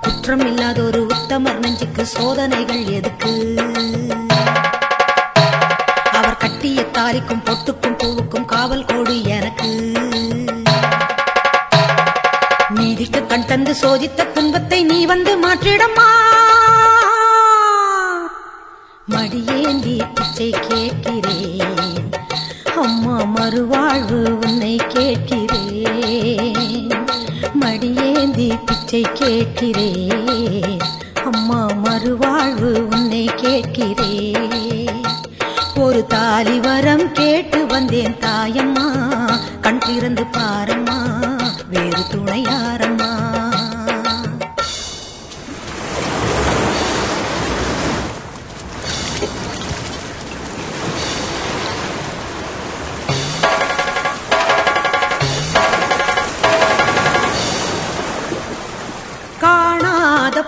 குற்றம் 0.04 0.46
இல்லாத 0.46 0.80
ஒரு 0.82 1.02
உத்தமர் 1.08 1.60
நெஞ்சுக்கு 1.60 2.04
சோதனைகள் 2.14 2.84
எதுக்கு? 2.98 3.34
சாரிக்கும் 7.04 7.44
பொட்டுக்கும் 7.44 7.82
பூவுக்கும் 7.82 8.44
காவல் 8.44 8.84
கோடு 8.84 9.22
எனக்கு. 9.22 9.92
நீதிக்கு 12.68 13.26
கண் 13.26 13.44
தந்து 13.44 13.76
சோதித்த 13.82 14.32
துன்பத்தை 14.32 14.82
நீ 14.82 15.06
வந்து 15.06 15.46
மாற்றிடமா? 15.46 16.08
மடியேந்தி 19.10 20.00
பிச்சை 20.14 20.54
கேட்கிறேன். 20.68 22.10
அம்மா 22.76 23.20
மறுவாழ்வு 23.20 24.46
உன்னை 24.46 24.80
கேட்கிறேன். 24.88 26.88
மடியேந்தி 27.60 28.64
பிச்சை 28.64 29.06
கேட்கிறேன். 29.14 30.78
அம்மா 31.32 31.66
மறுவாழ்வு 31.66 32.92
உன்னை 32.92 33.24
கேட்கிறேன். 33.24 34.33
தாலி 36.34 36.60
வரம் 36.60 37.12
கேட்டு 37.12 37.66
வந்தேன் 37.66 38.16
தாயம்மா. 38.20 38.86
கண் 39.60 39.78
திறந்து 39.78 40.24
பாரம் 40.26 40.83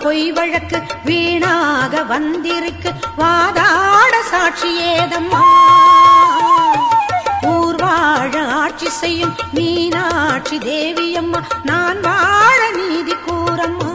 பொய் 0.07 0.31
வழக்கு 0.31 0.81
வீணாக 1.03 2.03
வந்திருக்கு. 2.03 2.89
வாதாட 3.17 4.13
சாட்சி 4.29 4.79
ஏதம்மா? 4.79 5.41
ஆட்சி 8.35 8.89
செய்யும் 8.89 9.35
மீனாட்சி 9.53 10.57
தேவியம்மா. 10.57 11.41
நான் 11.63 11.99
வாழ 11.99 12.71
நீதி 12.71 13.15
கூறம்மா. 13.27 13.91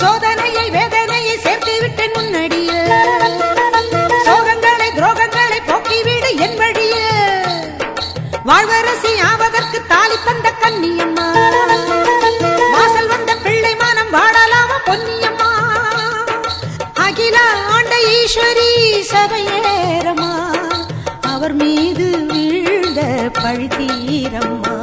சோதனையை 0.00 0.70
வேதனையை 0.70 1.38
சேர்த்து 1.38 1.80
விட்டேன் 1.80 2.14
முன்னடியில் 2.14 2.92
சோகங்களை 4.24 4.88
துரோகங்களை 4.98 5.60
போக்கிவிடு 5.66 6.38
என் 6.38 6.56
வழியில் 6.56 7.64
வாழ்வரசி 8.44 9.20
ஆவதற்கு 9.20 9.86
தாலி 9.86 10.18
தந்த 10.24 10.52
கன்னியம்மா 10.62 11.35
அகில 17.36 17.44
ஆண்ட 17.70 17.94
ஈஸ்வரி 18.12 18.68
சபையேரம்மா 19.10 20.32
அவர் 21.32 21.54
மீது 21.54 22.06
வீழ்ந்த 22.30 23.00
பழி 23.38 23.66
தீரம்மா. 23.74 24.74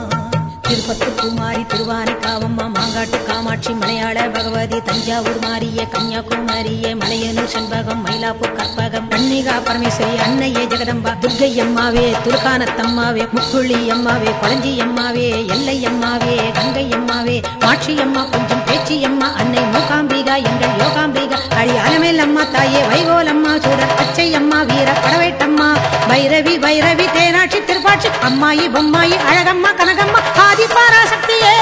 திருப்பத்து 0.67 1.09
குமாரி 1.17 1.63
திருவானை 1.65 2.13
காவம்மா 2.17 2.65
மாங்காட்டு 2.75 3.17
காமாட்சி 3.27 3.73
மலையாள 3.73 4.17
பகவதி 4.35 4.79
தஞ்சாவூர் 4.87 5.41
மாரிய 5.43 5.81
கன்னியாகுமரிய 5.93 6.93
மலையனூர் 7.01 7.51
செண்பகம் 7.53 8.01
மயிலாப்பூர் 8.05 8.55
கற்பகம் 8.59 9.07
கன்னிகா 9.13 9.55
பரமேஸ்வரி 9.67 10.17
அன்னையே 10.27 10.63
ஜெகதம்பா 10.71 11.13
துர்கை 11.23 11.51
அம்மாவே 11.65 12.05
துர்கானத்தம்மாவே 12.25 13.25
முக்குழி 13.35 13.79
அம்மாவே 13.95 14.31
கொளஞ்சி 14.41 14.73
அம்மாவே 14.87 15.27
எல்லை 15.55 15.77
அம்மாவே 15.91 16.35
கங்கை 16.59 16.87
அம்மாவே 16.99 17.37
மாட்சி 17.65 17.95
அம்மா 18.05 18.23
கொஞ்சம் 18.33 18.62
பேச்சி 18.85 18.95
அம்மா 19.07 19.27
அன்னை 19.41 19.61
மூகாம்பிகா 19.73 20.33
எங்கள் 20.49 20.73
யோகாம்பிகா. 20.81 21.37
அடியாலமேல் 21.59 22.21
அம்மா 22.23 22.43
தாயே 22.53 22.81
வைகோலம்மா 22.89 23.51
சூரர் 23.63 23.93
பச்சை 23.99 24.25
அம்மா 24.39 24.59
வீர 24.69 24.89
படவேட்டம்மா. 25.03 25.69
பைரவி 26.09 26.55
பைரவி 26.65 27.05
தேனாட்சி 27.15 27.61
திருப்பாட்சி 27.69 28.09
அம்மாயி 28.29 28.65
பொம்மாயி 28.75 29.17
அழகம்மா 29.29 29.71
கனகம்மா 29.79 30.19
ஆதி 30.47 30.67
பராசக்தியே 30.75 31.55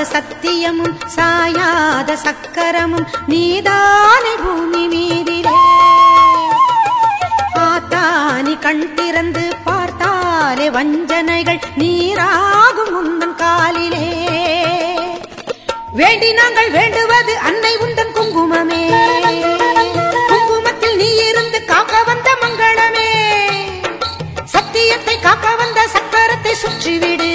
போயாத 0.00 0.12
சத்தியமும் 0.12 0.94
சாயாத 1.16 2.10
சக்கரமும் 2.24 3.06
நீதானே 3.26 4.32
பூமி 4.42 4.82
மீதிலே. 4.92 5.56
ஆத்தானி 7.64 8.54
கண் 8.58 8.94
திறந்து 8.94 9.44
பார்த்தாலே 9.64 10.68
வஞ்சனைகள் 10.76 11.60
நீராகும் 11.78 12.94
உந்தன் 13.00 13.36
காலிலே. 13.42 14.08
வேண்டி 15.92 16.30
நாங்கள் 16.32 16.70
வேண்டுவது 16.70 17.34
அன்னை 17.48 17.74
உந்தன் 17.86 18.14
குங்குமமே. 18.16 18.82
குங்குமத்தில் 20.30 20.96
நீ 20.96 21.10
இருந்து 21.28 21.60
காக்க 21.64 22.02
வந்த 22.06 22.30
மங்களமே. 22.42 23.10
சத்தியத்தை 24.44 25.18
காக்க 25.20 25.54
வந்த 25.54 25.88
சக்கரத்தை 25.96 26.54
சுற்றிவிடு. 26.64 27.30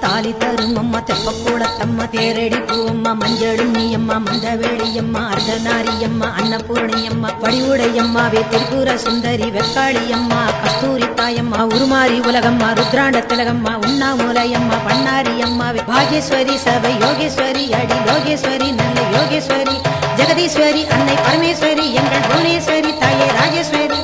தாலி 0.00 0.32
தரும் 0.38 0.76
அம்மா 0.76 0.98
தெப்ப 1.00 1.16
தெப்பக்கூடத்தம்மா 1.18 2.04
தேரடி 2.06 2.58
பூவம்மா 2.68 3.12
மஞ்சளும் 3.14 3.76
அம்மா 3.98 4.16
மந்தவேளியம்மா 4.26 5.22
அர்த்தநாரியம்மா 5.32 6.28
அன்னபூரணியம்மா 6.38 7.30
வடிவுடையம்மாவே 7.42 8.40
திருப்புர 8.50 8.94
சுந்தரி 8.96 9.48
வெக்காளியம்மா 9.50 10.42
கஸ்தூரி 10.62 11.08
தாயம்மா 11.14 11.60
உருமாறி 11.72 12.18
உலகம்மா 12.30 12.68
ருத்ராண்ட 12.72 13.20
திலகம்மா 13.26 13.72
உண்ணாமுலையம்மா 13.84 14.78
பண்ணாரியம்மாவே 14.86 15.82
பாகேஸ்வரி 15.90 16.56
சபை 16.58 16.94
யோகேஸ்வரி 17.04 17.66
அடி 17.72 17.98
லோகேஸ்வரி 18.08 18.70
நல்ல 18.72 18.98
யோகேஸ்வரி 19.16 19.76
ஜெகதீஸ்வரி 20.20 20.84
அன்னை 20.96 21.16
பரமேஸ்வரி 21.24 21.86
எங்கள் 22.00 22.26
புவனேஸ்வரி 22.28 22.92
தாயே 23.00 23.28
ராஜேஸ்வரி 23.38 24.00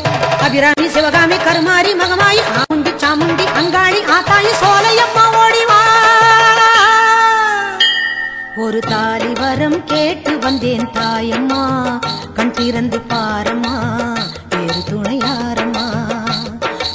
அபிராமி 0.46 0.88
சிவகாமி 0.88 1.36
கருமாரி 1.46 1.92
மகமாயி 1.94 2.42
ஆமுண்டி 2.54 2.92
சாமுண்டி 3.02 3.46
அங்காளி 3.60 4.00
ஆத்தாயி 4.16 4.52
சோலையம்மா 4.60 5.03
ஒரு 8.56 8.78
தாலி 8.78 9.32
வரம் 9.32 9.84
கேட்டு 9.84 10.38
வந்தேன் 10.38 10.88
தாயம்மா. 10.88 11.62
கண் 12.34 12.50
திறந்து 12.50 12.98
பாரம்மா 13.08 13.72
வேறு 14.50 14.80
துணையாரம்மா 14.90 15.84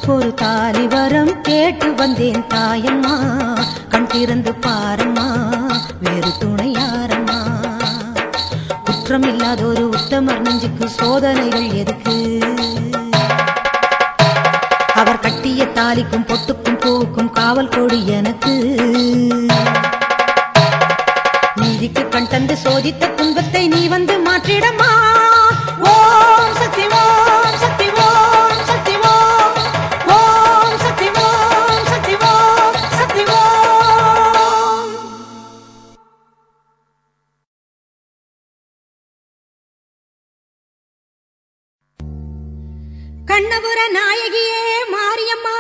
ஒரு 0.08 0.34
தாலி 0.34 0.88
வரம் 0.88 1.42
கேட்டு 1.42 1.94
வந்தேன் 1.94 2.46
தாயம்மா. 2.54 3.16
கண் 3.90 4.08
திறந்து 4.08 4.52
பாரம்மா 4.52 5.28
வேறு 6.00 6.32
துணையாரம்மா 6.40 7.40
குற்றம் 8.84 9.24
இல்லாத 9.24 9.64
ஒரு 9.66 9.90
உத்தமர் 9.90 10.40
நெஞ்சுக்கு 10.40 10.88
சோதனைகள் 10.90 11.70
எதுக்கு? 11.74 12.18
அவர் 14.96 15.20
கட்டிய 15.20 15.66
தாலிக்கும் 15.66 16.26
பொட்டுக்கும் 16.26 16.80
பூவுக்கும் 16.80 17.32
காவல் 17.32 17.70
கொடி 17.70 18.08
எனக்கு. 18.08 18.56
வந்து 22.40 22.56
சோதித்த 22.58 23.08
துன்பத்தை 23.16 23.68
நீ 23.68 23.88
வந்து 23.88 24.16
மாற்றிடமா? 24.18 24.90
ஓம் 25.90 26.54
சக்தி 26.56 26.86
ஓம் 27.00 27.58
சக்தி 27.64 27.88
ஓம் 28.04 28.62
சக்தி 28.66 28.96
ஓம். 29.10 29.58
ஓம் 30.16 30.78
சக்தி 30.78 31.08
ஓம் 31.24 31.84
சக்தி 31.92 32.16
ஓம் 32.30 32.78
சக்தி 33.00 33.24
ஓம். 33.34 34.94
கண்ணபுர 43.26 43.80
நாயகியே 43.98 44.64
மாரியம்மா. 44.96 45.59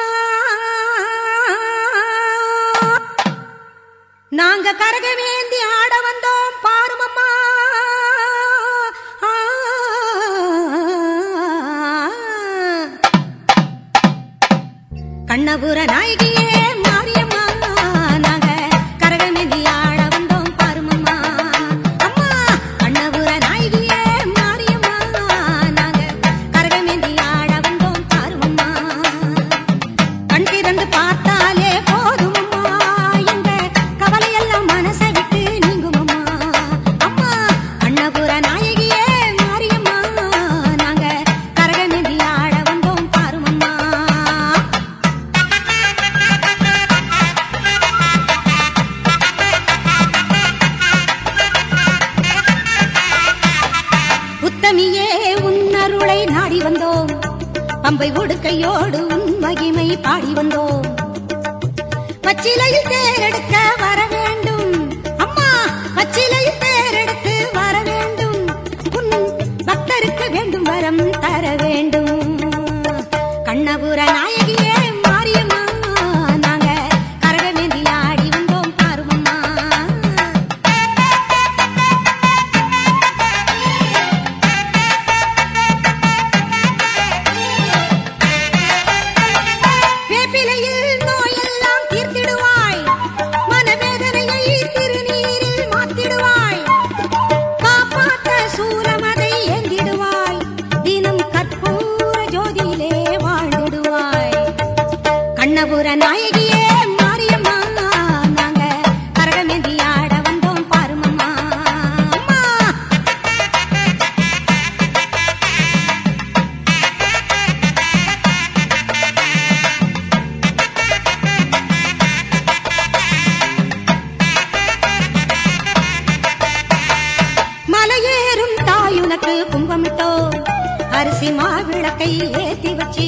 நாங்க 4.31 4.67
கரகவேந்தி 4.81 5.59
ஆட 5.71 5.93
வந்தோம் 6.05 6.57
பாருமம்மா 6.63 7.29
ஆ. 9.23 9.33
கண்ணபுர 15.29 15.79
நாயகி 15.85 16.31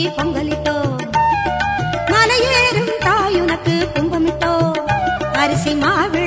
பொங்கலிட்டோ? 0.09 0.75
மலையேறும் 2.11 2.91
தாயுனக்கு 2.99 3.75
கும்பமிட்டோ 3.93 4.53
அரிசி 5.33 5.73
மாவிளக்கை 5.73 6.20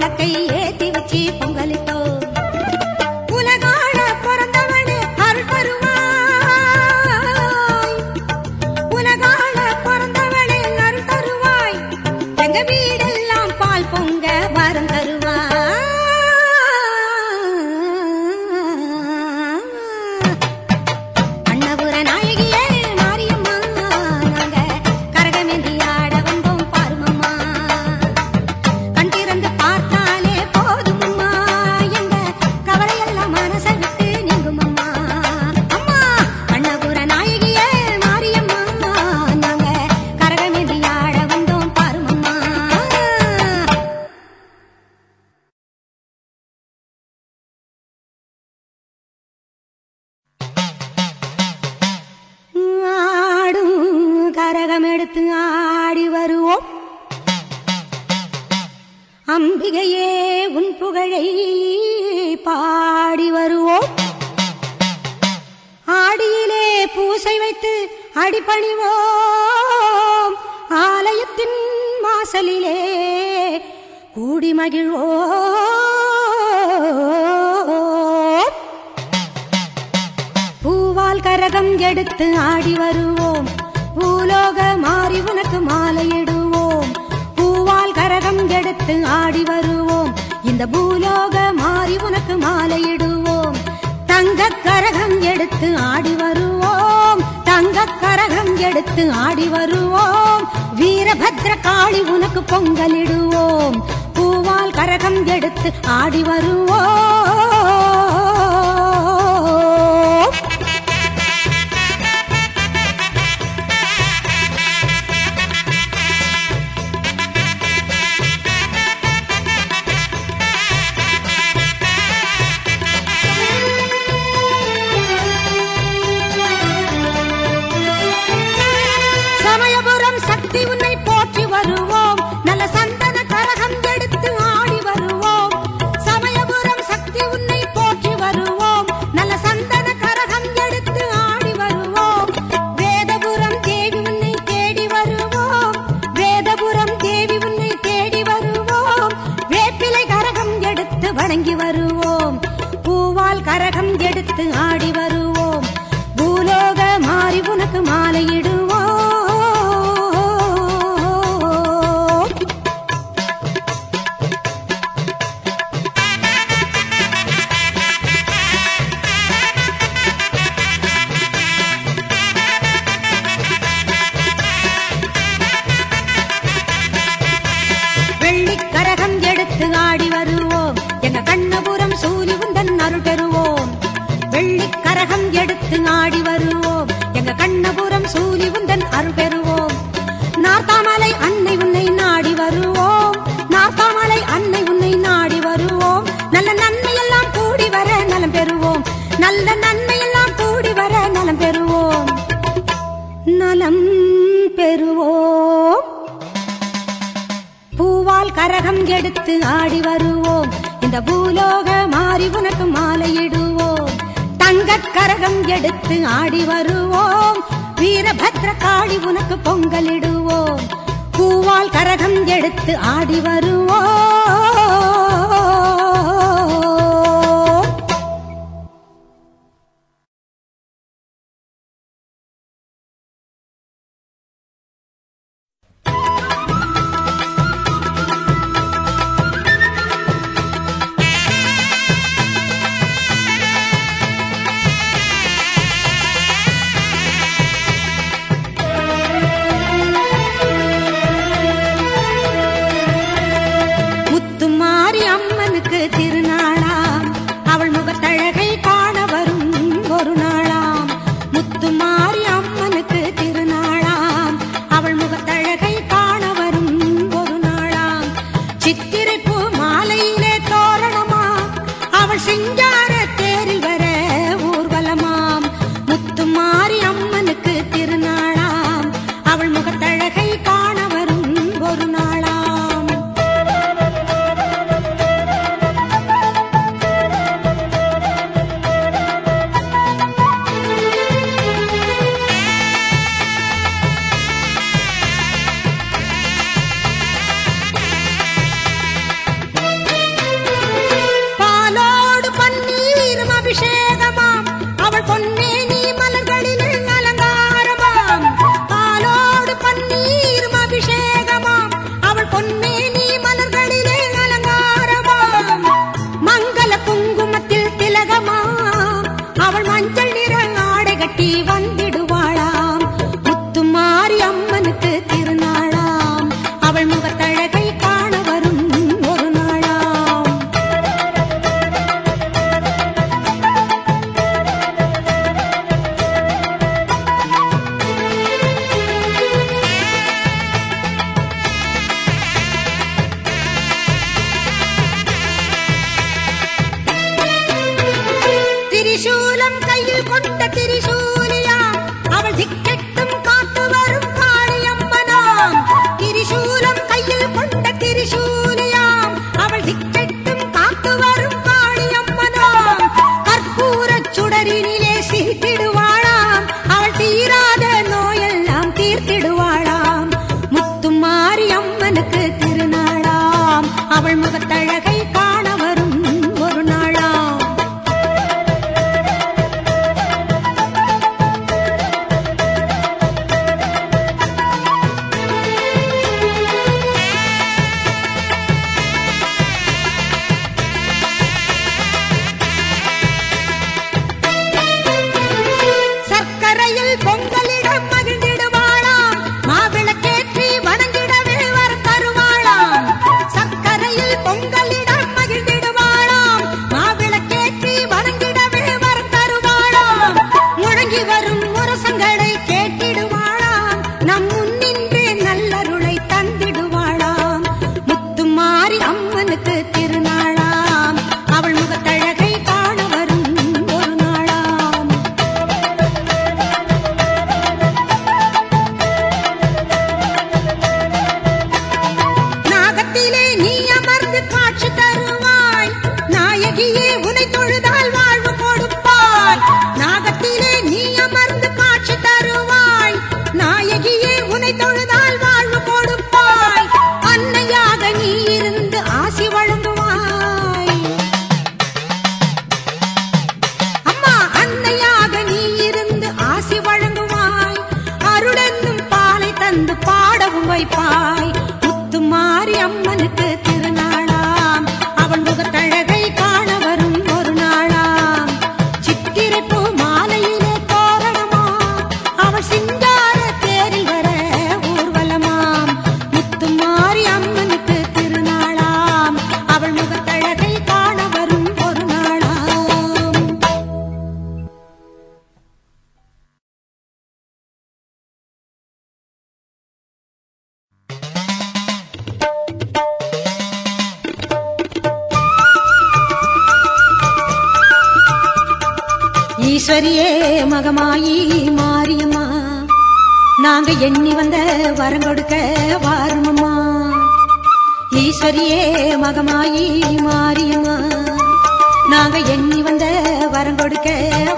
நாங்க 512.05 512.19
எண்ணி 512.19 512.63
வந்த 512.63 512.87
வரம் 513.33 513.57
கொடுக்க 513.57 513.91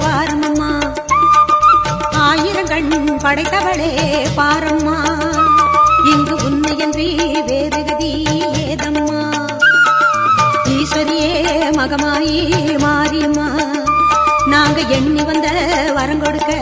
வாரமம்மா. 0.02 0.68
ஆயிரம் 2.12 2.68
படைத்தவளே 3.18 3.88
பாரம்மா. 4.36 4.94
இங்கு 6.04 6.34
உண்மையன்றி 6.36 7.08
வேறு 7.46 7.84
கதி 7.84 8.12
ஏதம்மா. 8.68 9.22
ஈஸ்வரியே 10.66 11.32
மகமாயி 11.76 12.36
மாரியம்மா 12.78 13.48
நாங்க 14.46 14.80
எண்ணி 14.80 15.22
வந்த 15.22 15.48
வரம் 15.94 16.20
கொடுக்க 16.20 16.52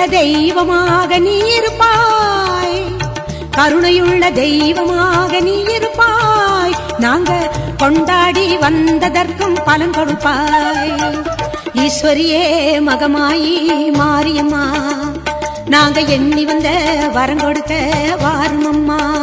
கருணையுள்ள 0.00 0.18
தெய்வமாக 0.32 1.18
நீ 1.18 1.38
இருப்பாய். 1.54 2.84
கருணையுள்ள 3.56 4.32
தெய்வமாக 4.32 5.40
நீ 5.40 5.62
இருப்பாய். 5.62 6.76
நாங்க 6.98 7.50
கொண்டாடி 7.76 8.56
வந்ததற்கும் 8.56 9.58
பலன் 9.64 9.90
கொடுப்பாய். 9.90 11.20
ஈஸ்வரியே 11.74 12.46
மகமாயி 12.88 13.54
மாரியம்மா 14.00 14.64
நாங்க 15.66 16.00
எண்ணி 16.00 16.44
வந்த 16.44 16.70
வரம் 17.12 17.38
கொடுக்க 17.38 17.74
வாருமம்மா. 18.22 19.19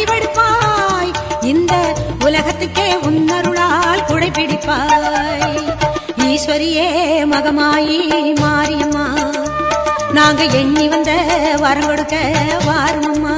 வடிவெடுப்பாய் 0.00 1.10
இந்த 1.42 1.72
உலகத்துக்கே 2.24 2.84
உன்னருளால் 3.08 4.04
குடை 4.06 4.28
பிடிப்பாய் 4.30 5.56
ஈஸ்வரியே 6.26 6.86
மகமாயி 7.32 7.98
மாரியம்மா 8.40 9.06
நாங்க 10.12 10.44
எண்ணி 10.60 10.86
வந்த 10.88 11.10
வரம் 11.60 11.86
கொடுக்க 11.86 12.16
வாருமம்மா. 12.68 13.34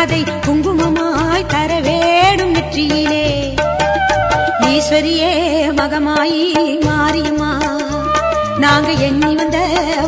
அதை 0.00 0.20
குங்குமமாய் 0.46 1.46
தர 1.46 1.80
வேடும் 1.80 2.52
நெற்றியிலே. 2.56 3.24
ஈஸ்வரியே 4.70 5.32
மகமாயி 5.78 6.42
மாரியம்மா 6.86 7.50
நாங்க 8.58 8.90
எண்ணி 9.06 9.32
வந்த 9.34 9.58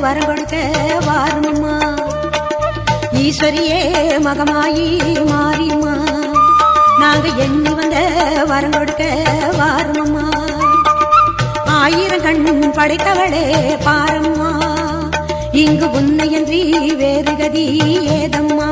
வரம் 0.00 0.26
கொடுக்க 0.26 0.56
வாரணுமா 1.06 1.74
ஈஸ்வரியே 3.22 3.80
மகமாயி 4.26 4.86
மாரியம்மா 5.30 5.94
நாங்க 6.98 7.28
எண்ணி 7.44 7.72
வந்த 7.74 7.98
வரம் 8.50 8.70
கொடுக்க 8.70 9.04
வாரணுமா 9.60 10.24
ஆயிரம் 11.78 12.22
கண் 12.22 12.44
படைத்தவளே 12.78 13.44
பாரம்மா. 13.86 14.50
இங்கு 15.62 15.86
உன்னையன்றி 15.90 16.60
வேறு 16.94 17.36
கதி 17.36 17.64
ஏதம்மா? 18.18 18.68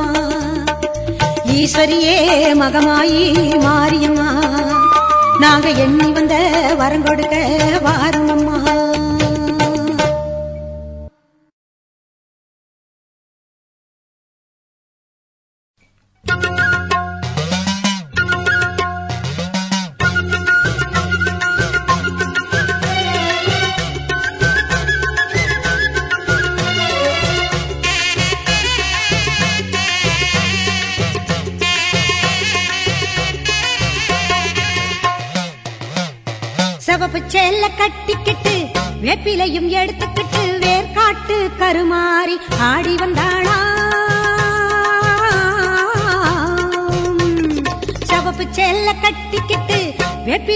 ஈஸ்வரியே 1.55 2.17
மகமாயி 2.55 3.23
மாரியம்மா. 3.65 4.29
நாங்க 5.39 5.69
எண்ணி 5.69 6.13
வந்த 6.13 6.35
வரம் 6.79 7.03
கொடுக்க 7.03 7.37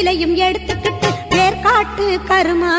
வேப்பிலையும் 0.07 0.34
எடுத்துக்கிட்டு 0.46 1.11
வேர்காட்டு 1.30 2.07
கருமா 2.28 2.74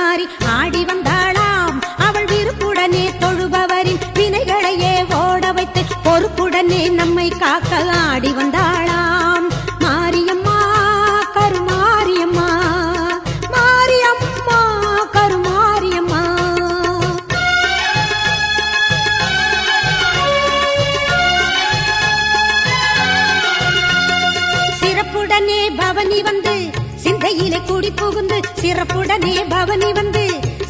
உடனே 29.05 29.33
பவனி 29.49 29.89
வந்து 29.93 30.21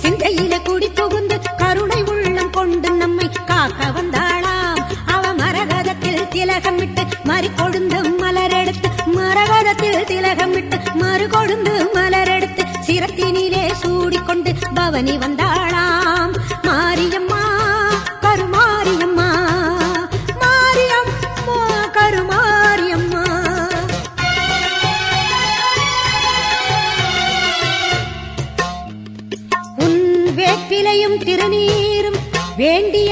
சிந்தையில 0.01 0.55
குடி 0.63 0.87
புகுந்து 0.97 1.35
கருணை 1.57 1.99
உள்ளம் 2.11 2.49
கொண்டு 2.49 2.89
நம்மை 3.01 3.27
காக்க 3.49 3.87
வந்தாளாம். 3.97 4.81
அவ 5.05 5.23
மரகதத்தில் 5.41 6.27
திலகம் 6.33 6.79
விட்டு 6.81 7.03
மறு 7.23 7.49
கொழுந்து 7.59 7.99
மலரெடுத்து 8.23 8.89
மரகதத்தில் 9.17 10.03
திலகம் 10.11 10.51
விட்டு 10.51 10.79
மறு 10.95 11.27
கொழுந்து 11.27 11.75
மலரெடுத்து 11.95 12.65
சிரத்தினிலே 12.87 13.65
சூடிக்கொண்டு 13.83 14.53
பவனி 14.73 15.15
வந்தாளாம். 15.17 16.04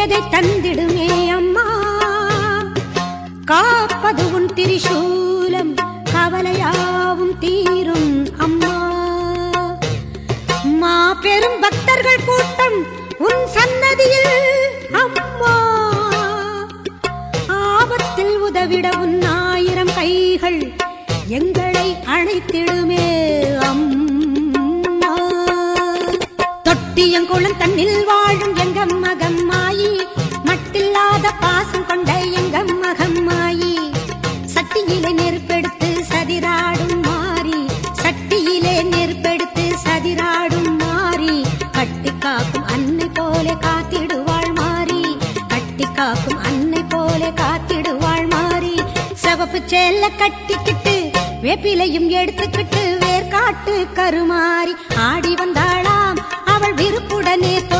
வேண்டியதை 0.04 0.30
தந்திடுமே 0.34 1.10
அம்மா. 1.30 1.66
காப்பது 3.46 4.24
உன் 4.34 4.48
திரிசூலம் 4.56 5.72
கவலையாவும் 6.14 7.38
தீரும் 7.40 8.10
அம்மா. 8.38 8.74
மா 10.82 10.96
பெரும் 11.22 11.60
பக்தர்கள் 11.62 12.26
கூட்டம் 12.26 12.78
உன் 13.18 13.44
சன்னதியில் 13.56 14.36
அம்மா. 15.04 15.54
ஆபத்தில் 17.48 18.36
உதவிட 18.40 18.90
உன் 18.98 19.18
ஆயிரம் 19.22 19.94
கைகள் 19.96 20.62
எங்களை 21.28 21.88
அழைத்திடுமே 22.16 23.06
அம்மா. 23.70 25.14
தொட்டியங்குளம் 26.68 27.58
தன்னில் 27.58 28.06
வாழும் 28.06 28.56
எங்க 28.56 28.86
மகம்மாயி 28.86 29.53
பாசம் 31.40 31.86
கொண்ட 31.86 32.20
எங்க 32.20 32.64
மகம்மாயி 32.64 33.92
சக்தியிலே 34.46 35.12
நெருப்பெடுத்து 35.12 35.90
சதிராடும் 36.10 37.02
மாறி. 37.02 37.66
சக்தியிலே 37.92 38.84
நெருப்பெடுத்து 38.84 39.66
சதிராடும் 39.84 40.78
மாறி. 40.78 41.46
கட்டி 41.72 42.12
காக்கும் 42.20 42.66
அன்னை 42.66 43.10
போல 43.14 43.58
காத்திடுவாள் 43.62 44.54
மாறி. 44.54 45.18
கட்டி 45.48 45.86
காக்கும் 45.94 46.40
அன்னை 46.44 46.84
போல 46.84 47.32
காத்திடுவாள் 47.36 48.30
மாறி. 48.30 48.76
சவப்பு 49.24 49.60
சேல 49.66 50.10
கட்டிக்கிட்டு 50.18 51.10
வேப்பிலையும் 51.42 52.10
எடுத்துக்கிட்டு 52.10 52.84
வேர்காட்டு 53.06 53.76
கருமாறி. 53.94 54.74
ஆடி 54.96 55.34
வந்தாளாம் 55.34 56.18
அவள் 56.46 56.74
விருப்புடனே 56.74 57.73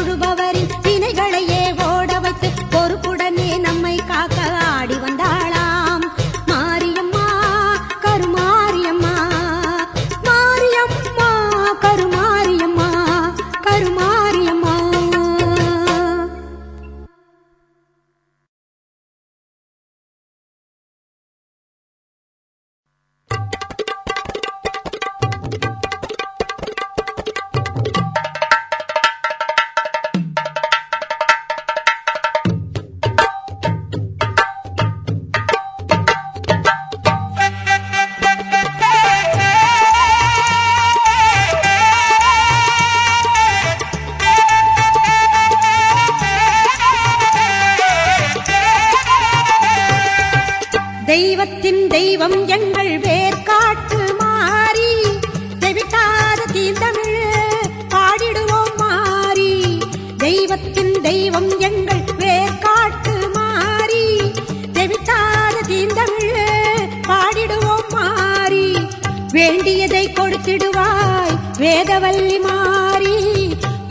வேதவல்லி 71.86 72.36
மாறி 72.44 73.16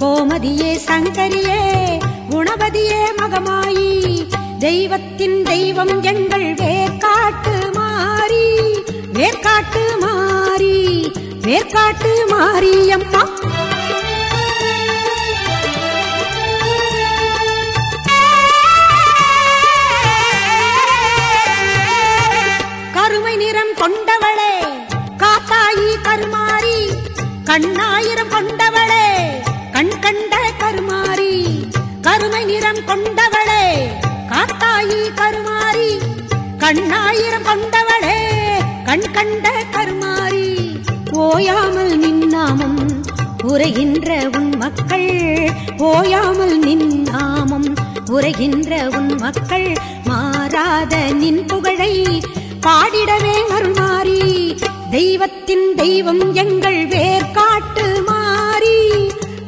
கோமதியே 0.01 0.71
சங்கரியே 0.85 1.59
குணபதியே 2.31 3.01
மகமாயி 3.19 3.91
தெய்வத்தின் 4.59 5.37
தெய்வம் 5.43 5.93
எங்கள் 6.13 6.47
வேர்காட்டு 6.61 7.55
மாறி 7.77 8.47
வேர்காட்டு 9.13 9.85
மாறி 10.05 10.75
வேர்காட்டு 11.47 12.13
மாரியம்மா 12.33 13.23
கண்ணாயிரம் 27.53 28.29
கொண்டவளே 28.29 29.07
கண் 29.73 29.99
கண்ட 30.01 30.37
கருமாறி 30.59 31.33
கருமை 32.01 32.45
நிறம் 32.45 32.85
கொண்டவளே 32.87 33.65
காத்தாயி 34.31 35.01
கருமாறி 35.15 35.91
கண்ணாயிரம் 36.59 37.43
கொண்டவளே 37.43 38.19
கண் 38.85 39.11
கண்ட 39.13 39.47
கருமாறி. 39.71 40.47
ஓயாமல் 41.11 41.99
நின்னாமம் 41.99 42.81
உரைகின்ற 43.43 44.29
உன் 44.37 44.57
மக்கள் 44.57 45.11
ஓயாமல் 45.79 46.59
நின்னாமம் 46.59 47.69
உரைகின்ற 48.07 48.89
உன் 48.97 49.15
மக்கள் 49.17 49.69
மாறாத 50.05 51.13
நின் 51.13 51.47
புகழை 51.47 51.95
பாடிடவே 52.61 53.37
அருள்மாறி 53.51 54.21
தெய்வத்தை 54.91 55.42
தெய்வத்தின் 55.53 55.75
தெய்வம் 55.77 56.35
எங்கள் 56.35 56.79
வேர்காட்டு 56.89 57.85
மாறி. 58.07 58.77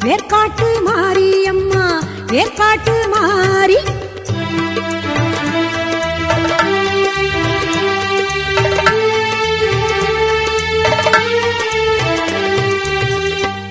வேர்காட்டு 0.05 0.67
மாறி 0.85 1.29
அம்மா 1.47 1.85
வேர்காட்டு 2.33 2.97
மாறி. 3.13 3.79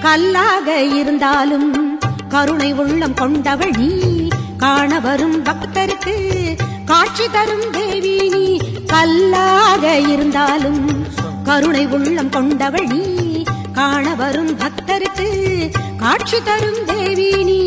கல்லாக 0.01 0.81
இருந்தாலும் 0.81 1.99
கருணை 2.29 2.73
உள்ளம் 2.73 3.13
கொண்டவள் 3.13 3.75
நீ. 3.77 3.91
காண 4.57 4.99
வரும் 4.99 5.39
பக்தருக்கு 5.43 6.17
காட்சி 6.85 7.27
தரும் 7.31 7.69
தேவி 7.71 8.15
நீ. 8.29 8.45
கல்லாக 8.87 9.97
இருந்தாலும் 10.13 10.83
கருணை 11.43 11.85
உள்ளம் 11.85 12.29
கொண்டவள் 12.29 12.87
நீ. 12.87 13.03
காண 13.73 14.15
வரும் 14.15 14.59
பக்தருக்கு 14.59 15.27
காட்சி 15.97 16.43
தரும் 16.43 16.85
தேவி 16.85 17.43
நீ. 17.43 17.61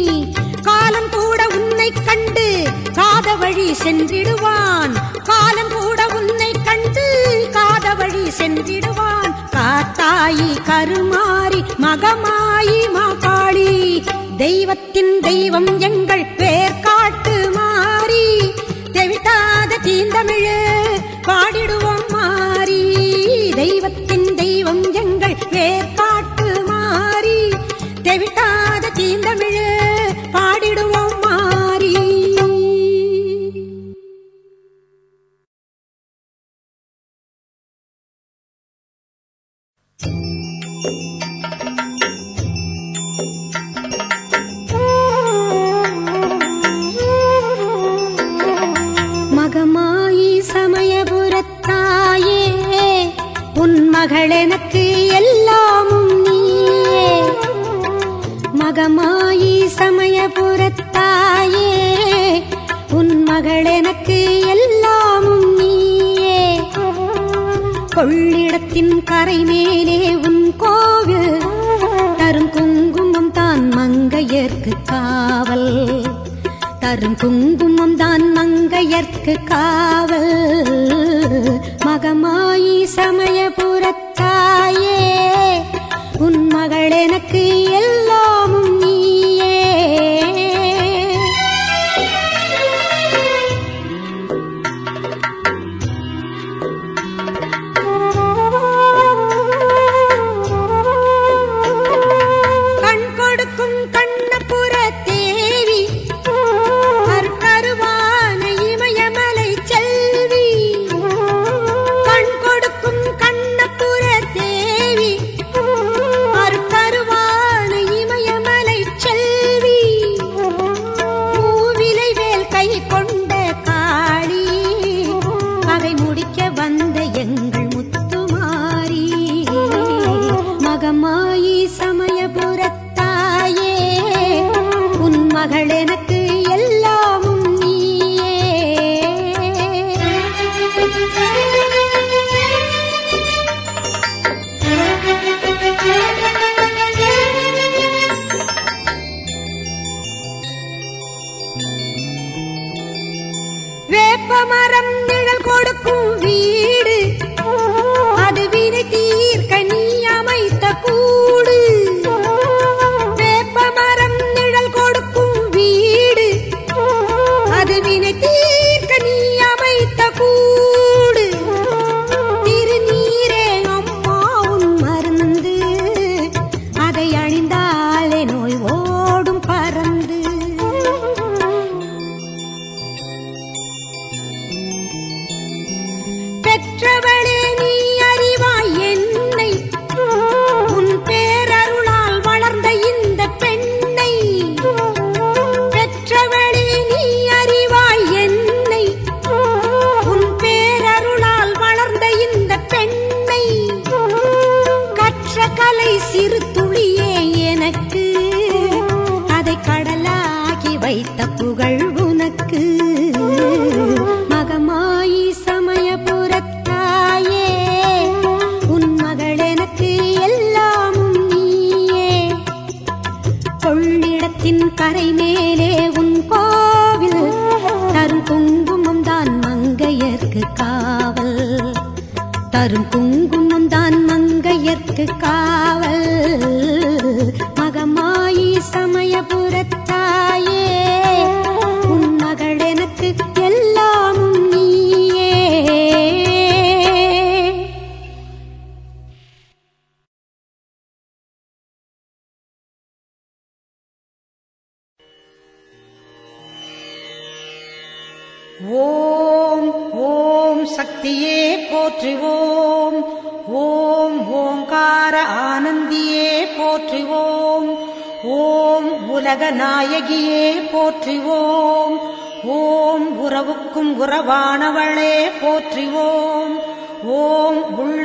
காலம் 0.63 1.11
கூட 1.11 1.47
உன்னை 1.55 1.93
கண்டு 2.05 2.47
காத 2.95 3.35
வழி 3.35 3.73
சென்றிடுவான். 3.85 4.95
காலம் 5.25 5.73
கூட 5.73 6.07
உன்னை 6.15 6.53
கண்டு 6.65 7.05
காத 7.53 7.95
வழி 7.95 8.25
சென்றிடுவான். 8.39 9.33
காத்தாயி 9.57 10.51
கருமாறி 10.69 11.61
மகமாயி 11.79 12.81
மாகாளி 12.95 14.03
தெய்வத்தின் 14.37 15.21
தெய்வம் 15.21 15.79
எங்கள் 15.79 16.27
பேர்கா 16.37 16.96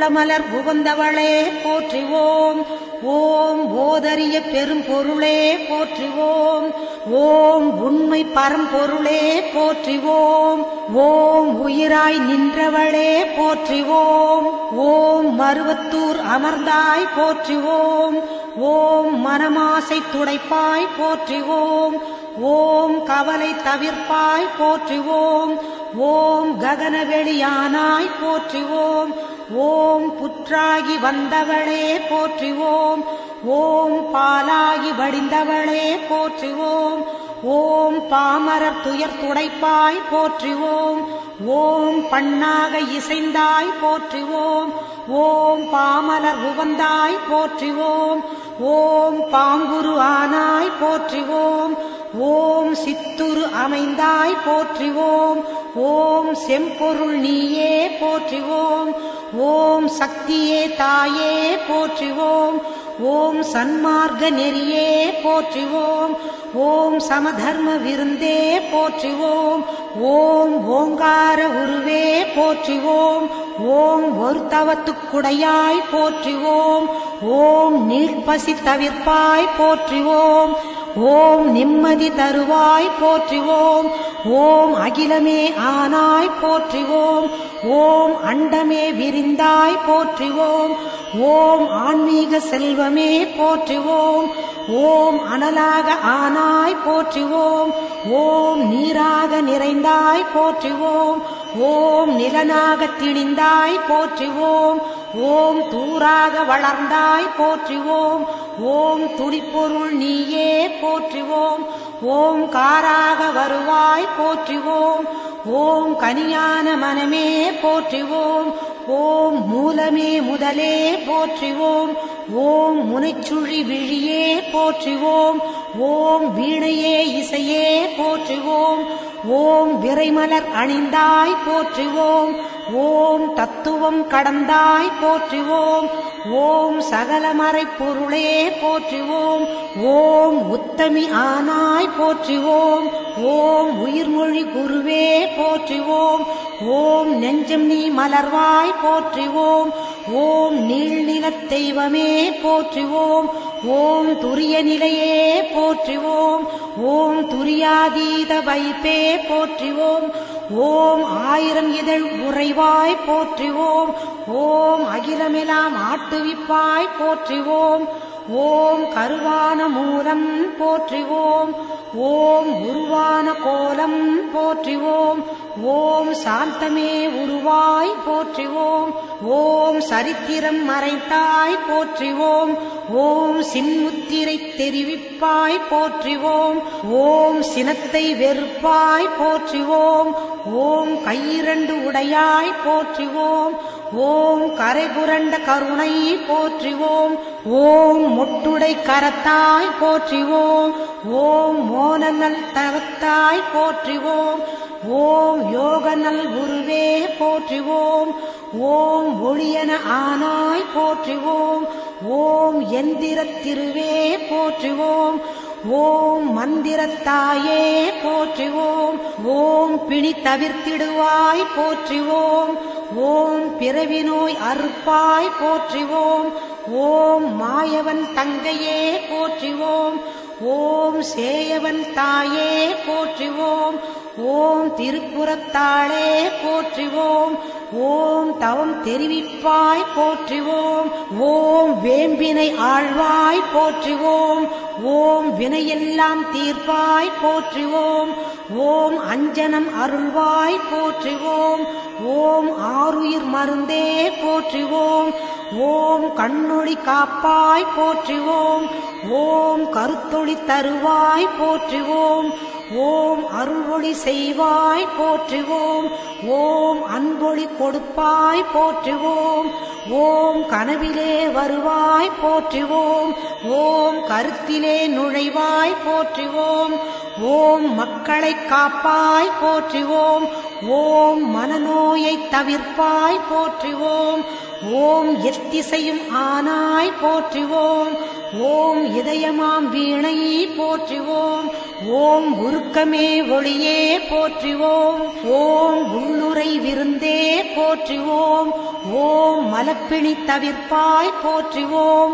உள்ளமலர் 0.02 0.44
புகுந்தவளே 0.52 1.42
போற்றுவோம். 1.64 2.66
ஓம் 3.02 3.78
ஓதறிய 3.78 4.50
பெரும் 4.52 4.84
பொருளே 4.88 5.54
போற்றிவோம். 5.54 6.74
ஓம் 7.10 7.82
உண்மை 7.82 8.26
பரம்பொருளே 8.34 9.42
போற்றுவோம். 9.54 10.66
ஓம் 10.94 11.68
உயிராய் 11.68 12.18
நின்றவளே 12.18 13.12
போற்றுவோம். 13.38 14.46
ஓம் 14.76 15.40
மருவத்தூர் 15.40 16.20
அமர்ந்தாய் 16.34 17.08
போற்றுவோம். 17.18 18.16
ஓம் 18.56 19.26
மனமாசை 19.26 20.02
துடைப்பாய் 20.12 20.92
போற்றுவோம். 20.98 21.94
ஓம் 22.40 23.04
கவலை 23.04 23.50
தவிர்ப்பாய் 23.50 24.50
போற்றுவோம். 24.58 25.80
ஓம் 25.96 26.60
ககனவெளியானாய் 26.60 28.10
போற்றுவோம். 28.22 29.14
ஓம் 29.54 30.16
புற்றாகி 30.16 30.96
வந்தவளே 30.96 32.00
போற்றுவோம். 32.10 33.04
ஓம் 33.44 34.14
பாலாகி 34.14 34.92
வடிந்தவளே 34.98 35.98
போற்றுவோம். 36.10 37.04
ஓம் 37.42 38.08
பாமரர் 38.08 38.80
துயர் 38.82 39.20
துடைப்பாய் 39.20 40.00
போற்றுவோம். 40.12 41.04
ஓம் 41.46 42.08
பண்ணாக 42.08 42.78
இசைந்தாய் 42.78 43.74
போற்றுவோம். 43.82 44.72
ஓம் 45.08 45.70
பாமலர் 45.70 46.38
உவந்தாய் 46.44 47.18
போற்றிவோம். 47.30 48.20
ஓம் 48.60 49.20
பாங்குரு 49.20 49.94
ஆனாய் 49.98 50.72
போற்றிவோம். 50.82 51.76
ஓம் 52.18 52.74
சித்துரு 52.74 53.48
அமைந்தாய் 53.66 54.36
போற்றிவோம். 54.46 55.44
ஓம் 55.74 56.34
செம்பொருள் 56.34 57.18
நீயே 57.18 57.88
போற்றிவோம். 57.88 58.94
ஓம் 59.36 59.90
சக்தியே 59.90 60.76
தாயே 60.76 61.54
போற்றிவோம். 61.54 62.62
ஓம் 63.00 63.42
சன்மார்க்க 63.42 64.30
நெறியே 64.30 65.12
போற்றுவோம். 65.24 66.16
ஓம் 66.54 67.00
சமதர்ம 67.00 67.70
விருந்தே 67.70 68.58
போற்றுவோம். 68.58 69.64
ஓம் 70.00 70.66
ஓங்கார 70.66 71.48
உருவே 71.48 72.22
போற்றுவோம். 72.36 73.30
ஓம் 73.58 74.18
ஒரு 74.18 74.40
தவத்துக்குடையாய் 74.50 75.84
போற்றுவோம். 75.92 76.86
ஓம் 77.22 77.90
நீர்ப்பசி 77.90 78.56
தவிர்ப்பாய் 78.64 79.48
போற்றுவோம். 79.58 80.52
ஓம் 80.96 81.50
நிம்மதி 81.50 82.10
தருவாய் 82.10 82.90
போற்றுவோம். 83.00 83.90
ஓம் 84.24 84.74
அகிலமே 84.74 85.52
ஆனாய் 85.52 86.30
போற்றுவோம். 86.42 87.30
ஓம் 87.64 88.14
அண்டமே 88.30 88.90
விரிந்தாய் 88.90 89.78
போற்றுவோம். 89.88 90.76
ஓம் 91.20 91.70
ஆன்மீக 91.70 92.36
செல்வமே 92.36 93.28
போற்றுவோம். 93.38 94.30
ஓம் 94.68 95.20
அனலாக 95.34 95.88
ஆனாய் 96.04 96.76
போற்றுவோம். 96.86 97.72
ஓம் 98.10 98.68
நீராக 98.68 99.40
நிறைந்தாய் 99.40 100.26
போற்றுவோம். 100.34 101.22
ஓம் 101.58 102.20
நிலனாக 102.20 102.88
திணிந்தாய் 103.00 103.80
போற்றுவோம். 103.88 104.82
ஓம் 105.14 105.60
தூராக 105.70 106.44
வளர்ந்தாய் 106.48 107.30
போற்றுவோம். 107.38 108.26
ஓம் 108.60 109.16
துடிப்பொருள் 109.16 109.92
நீயே 109.92 110.68
போற்றுவோம். 110.68 111.66
ஓம் 112.02 112.48
காராக 112.48 113.30
வருவாய் 113.34 114.08
போற்றுவோம். 114.18 115.08
ஓம் 115.44 115.98
கனியான 116.00 116.76
மனமே 116.76 117.50
போற்றுவோம். 117.50 118.54
ஓம் 118.86 119.48
மூலமே 119.48 120.20
முதலே 120.20 120.94
போற்றுவோம். 120.94 121.96
ஓம் 122.32 122.80
முனைச்சுழி 122.92 123.66
விழியே 123.66 124.38
போற்றுவோம். 124.38 125.38
ஓம் 125.78 126.34
வீணையே 126.34 127.06
இசையே 127.06 127.84
போற்றுவோம். 127.84 128.86
ஓம் 129.28 129.84
விரைமலர் 129.84 130.48
அணிந்தாய் 130.60 131.36
போற்றுவோம். 131.46 132.36
ஓம் 132.70 133.34
தத்துவம் 133.34 134.08
கடந்தாய் 134.08 134.92
போற்றுவோம். 135.02 135.88
ஓம் 136.32 136.80
சகலமறை 136.80 137.66
பொருளே 137.78 138.48
போற்றுவோம். 138.48 139.46
ஓம் 139.82 140.50
உத்தமி 140.50 141.08
ஆனாய் 141.10 141.90
போற்றுவோம். 142.00 142.90
ஓம் 143.22 143.86
உயிர்மொழி 143.86 144.44
குருவே 144.44 145.26
போற்றுவோம். 145.38 146.24
ஓம் 146.68 147.16
நெஞ்சம் 147.18 147.66
நீ 147.66 147.90
மலர்வாய் 147.90 148.74
போற்றுவோம். 148.84 149.70
ஓம் 150.12 150.70
நீள்நிலத் 150.70 151.46
தெய்வமே 151.46 152.30
போற்றுவோம். 152.30 153.30
ஓம் 153.66 154.20
துரிய 154.20 154.62
நிலையே 154.62 155.40
போற்றுவோம். 155.40 156.46
ஓம் 156.82 157.30
துரியாதீத 157.30 158.44
வைப்பே 158.44 159.16
போற்றுவோம். 159.16 160.12
ஓம் 160.50 161.04
ஆயிரம் 161.04 161.74
இதழ் 161.74 162.02
உறைவாய் 162.02 162.96
போற்றுவோம். 163.06 163.92
ஓம் 164.26 164.84
அகிலமெலாம் 164.94 165.76
ஆட்டுவிப்பாய் 165.92 166.88
போற்றுவோம். 167.00 167.88
ஓம் 168.28 168.84
கருவான 168.84 169.68
மூலம் 169.68 170.42
போற்றுவோம். 170.58 171.54
ஓம் 171.94 172.60
உருவான 172.60 173.32
கோலம் 173.32 174.30
போற்றுவோம். 174.36 175.24
ஓம் 175.62 176.12
சாந்தமே 176.12 177.08
உருவாய் 177.08 177.94
போற்றுவோம். 178.06 178.92
ஓம் 179.22 179.80
சரித்திரம் 179.80 180.70
மறைத்தாய் 180.70 181.58
போற்றுவோம். 181.68 182.58
ஓம் 182.92 183.42
சின்முத்திரை 183.42 184.38
தெரிவிப்பாய் 184.56 185.60
போற்றுவோம். 185.70 186.62
ஓம் 186.90 187.42
சினத்தை 187.42 188.14
வெறுப்பாய் 188.14 189.08
போற்றுவோம். 189.20 190.14
ஓம் 190.52 190.96
கையிரண்டு 191.04 191.84
உடையாய் 191.84 192.54
போற்றுவோம். 192.66 193.80
ஓம் 193.94 194.56
கரை 194.56 194.86
புரண்ட 194.86 195.38
கருணை 195.38 196.16
போற்றுவோம். 196.16 197.18
ஓம் 197.44 198.20
முட்டுடை 198.20 198.76
கரத்தாய் 198.84 199.72
போற்றுவோம். 199.80 200.72
ஓம் 201.10 201.74
மோனநல் 201.74 202.44
தவத்தாய் 202.54 203.42
போற்றுவோம். 203.54 204.42
ஓம் 204.88 205.54
யோகநல் 205.54 206.28
குருவே 206.28 207.04
போற்றுவோம். 207.20 208.14
ஓம் 208.58 209.24
ஒளியன 209.24 209.72
ஆனாய் 209.88 210.64
போற்றுவோம். 210.76 211.68
ஓம் 212.08 212.72
எந்திரத் 212.72 213.46
திருவே 213.46 214.18
போற்றுவோம். 214.30 215.20
ஓம் 215.66 216.38
மந்திரத்தாயே 216.38 217.92
போற்றுவோம். 218.04 219.24
ஓம் 219.24 219.86
பிணி 219.86 220.12
தவிர்த்திடுவாய் 220.12 221.46
போற்றுவோம். 221.56 222.58
ஓம் 222.96 223.58
பிறவி 223.58 224.02
நோய் 224.02 224.36
அறுப்பாய் 224.52 225.30
போற்றுவோம். 225.40 226.32
ஓம் 226.70 227.36
மாயவன் 227.36 228.08
தங்கையே 228.14 228.96
போற்றுவோம். 228.96 230.00
ஓம் 230.40 231.02
சேயவன் 231.02 231.92
தாயே 231.94 232.68
போற்றுவோம். 232.68 233.80
ஓம் 234.16 234.76
திருப்புறத்தாளே 234.76 236.28
போற்றுவோம். 236.44 237.38
ஓம் 237.72 238.38
தவம் 238.38 238.84
தெரிவிப்பாய் 238.84 239.84
போற்றுவோம். 239.96 241.18
ஓம் 241.18 241.84
வேம்பினை 241.84 242.54
ஆழ்வாய் 242.56 243.42
போற்றுவோம். 243.54 244.48
ஓம் 244.82 245.40
வினையெல்லாம் 245.40 246.26
தீர்ப்பாய் 246.32 247.12
போற்றுவோம். 247.22 248.08
ஓம் 248.56 248.98
அஞ்சனம் 248.98 249.70
அருள்வாய் 249.84 250.60
போற்றுவோம். 250.72 251.66
ஓம் 252.04 252.50
ஆருயிர் 252.60 253.24
மருந்தே 253.24 254.12
போற்றுவோம். 254.24 255.14
ஓம் 255.58 256.04
கண்ணொளி 256.16 256.76
காப்பாய் 256.84 257.66
போற்றுவோம். 257.78 258.68
ஓம் 259.10 259.72
கருத்தொளி 259.72 260.36
தருவாய் 260.46 261.28
போற்றுவோம். 261.40 262.30
ஓம் 262.76 263.30
அருள்மொழி 263.30 263.94
செய்வாய் 263.94 264.86
போற்றுவோம். 264.98 265.90
ஓம் 266.26 266.86
அன்பொளி 266.86 267.48
கொடுப்பாய் 267.58 268.44
போற்றுவோம். 268.54 269.50
ஓம் 269.90 270.48
கனவிலே 270.48 271.32
வருவாய் 271.32 272.10
போற்றுவோம். 272.22 273.14
ஓம் 273.48 274.04
கருத்திலே 274.08 274.86
நுழைவாய் 274.86 275.76
போற்றுவோம். 275.86 276.80
ஓம் 277.22 277.74
மக்களை 277.74 278.34
காப்பாய் 278.34 279.30
போற்றுவோம். 279.42 280.28
ஓம் 280.68 281.36
மனநோயை 281.36 282.18
தவிர்ப்பாய் 282.30 283.20
போற்றுவோம். 283.30 284.24
ஓம் 284.72 285.24
எத்திசையும் 285.24 286.02
ஆனாய் 286.14 286.92
போற்றுவோம். 287.02 288.20
ஓம் 288.40 288.96
இதயமாம் 288.96 289.68
வீணை 289.70 290.48
போற்றுவோம். 290.48 291.50
ஓம் 291.88 292.38
உருக்கமே 292.38 293.22
ஒளியே 293.28 293.98
போற்றுவோம். 293.98 295.24
ஓம் 295.24 295.94
உள்ளுரை 295.94 296.58
விருந்தே 296.58 297.42
போற்றுவோம். 297.42 298.50
ஓம் 298.92 299.54
மலப்பிணி 299.54 300.16
தவிர்ப்பாய் 300.26 301.12
போற்றுவோம். 301.22 302.10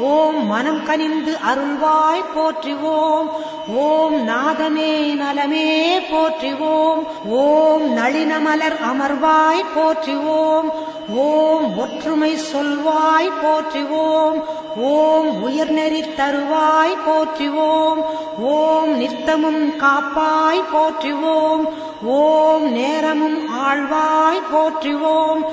ஓம் 0.00 0.46
மனம் 0.46 0.84
கனிந்து 0.84 1.36
அருள்வாய் 1.52 2.24
போற்றுவோம். 2.36 3.28
ஓம் 3.76 4.28
நாதமே 4.28 5.14
நலமே 5.14 5.98
போற்றுவோம். 5.98 7.06
ஓம் 7.28 7.96
நளினமலர் 7.96 8.78
அமர்வாய் 8.92 9.64
போற்றுவோம். 9.76 10.70
ஓம் 11.14 11.78
ஒற்றுமை 11.78 12.36
சொல்வாய் 12.52 13.32
போற்றுவோம். 13.42 14.44
ஓம் 14.76 15.48
உயர்நெறி 15.48 16.04
தருவாய் 16.16 16.96
போற்றுவோம். 17.06 18.04
ஓம் 18.38 18.96
நித்தமும் 18.96 19.72
காப்பாய் 19.78 20.64
போற்றுவோம். 20.72 21.68
ஓம் 22.04 22.72
நேரமும் 22.72 23.48
ஆழ்வாய் 23.48 24.42
போற்றுவோம். 24.54 25.44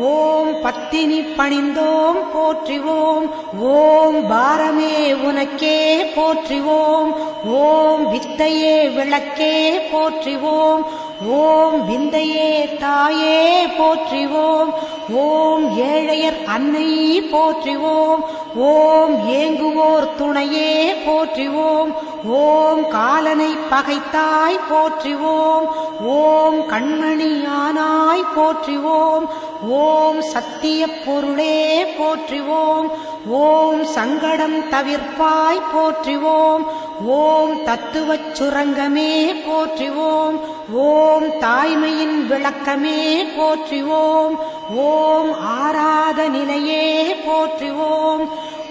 ஓம் 0.00 0.60
பத்தினி 0.62 1.20
பணிந்தோம் 1.20 2.20
போற்றுவோம். 2.34 3.30
ஓம் 3.60 4.30
பாரமே 4.30 5.14
உனக்கே 5.14 6.02
போற்றுவோம். 6.02 7.14
ஓம் 7.44 8.12
வித்தையே 8.12 8.94
விளக்கே 8.94 9.78
போற்றுவோம். 9.78 10.84
ஓம் 11.26 11.88
விந்தையே 11.88 12.76
தாயே 12.78 13.66
போற்றுவோம். 13.66 14.72
ஓம் 15.12 15.78
ஏழையர் 15.78 16.44
அன்னை 16.44 17.22
போற்றுவோம். 17.22 18.24
ஓம் 18.56 19.28
ஏங்குவோர் 19.28 20.08
துணையே 20.18 20.92
போற்றிவோம். 21.06 21.94
ஓம் 22.26 22.88
காலனை 22.88 23.56
பகைத்தாய் 23.70 24.60
போற்றுவோம். 24.70 25.66
ஓம் 26.00 26.60
கண்மணியானாய் 26.68 28.24
போற்றுவோம். 28.36 29.26
ஓம் 29.68 29.85
ஓம் 29.86 30.22
சத்திய 30.22 30.80
பொருளே 31.04 31.84
போற்றிவோம். 31.98 32.86
ஓம் 33.28 33.84
சங்கடம் 33.84 34.58
தவிர்ப்பாய் 34.70 35.62
போற்றுவோம். 35.72 36.64
ஓம் 37.06 37.54
தத்துவச் 37.64 38.28
சுரங்கமே 38.32 39.14
போற்றுவோம். 39.48 40.36
ஓம் 40.72 41.28
தாய்மையின் 41.40 42.16
விளக்கமே 42.30 43.02
போற்றுவோம். 43.38 44.34
ஓம் 44.76 45.30
ஆராத 45.58 46.28
நிலையே 46.28 47.14
போற்றுவோம். 47.28 48.24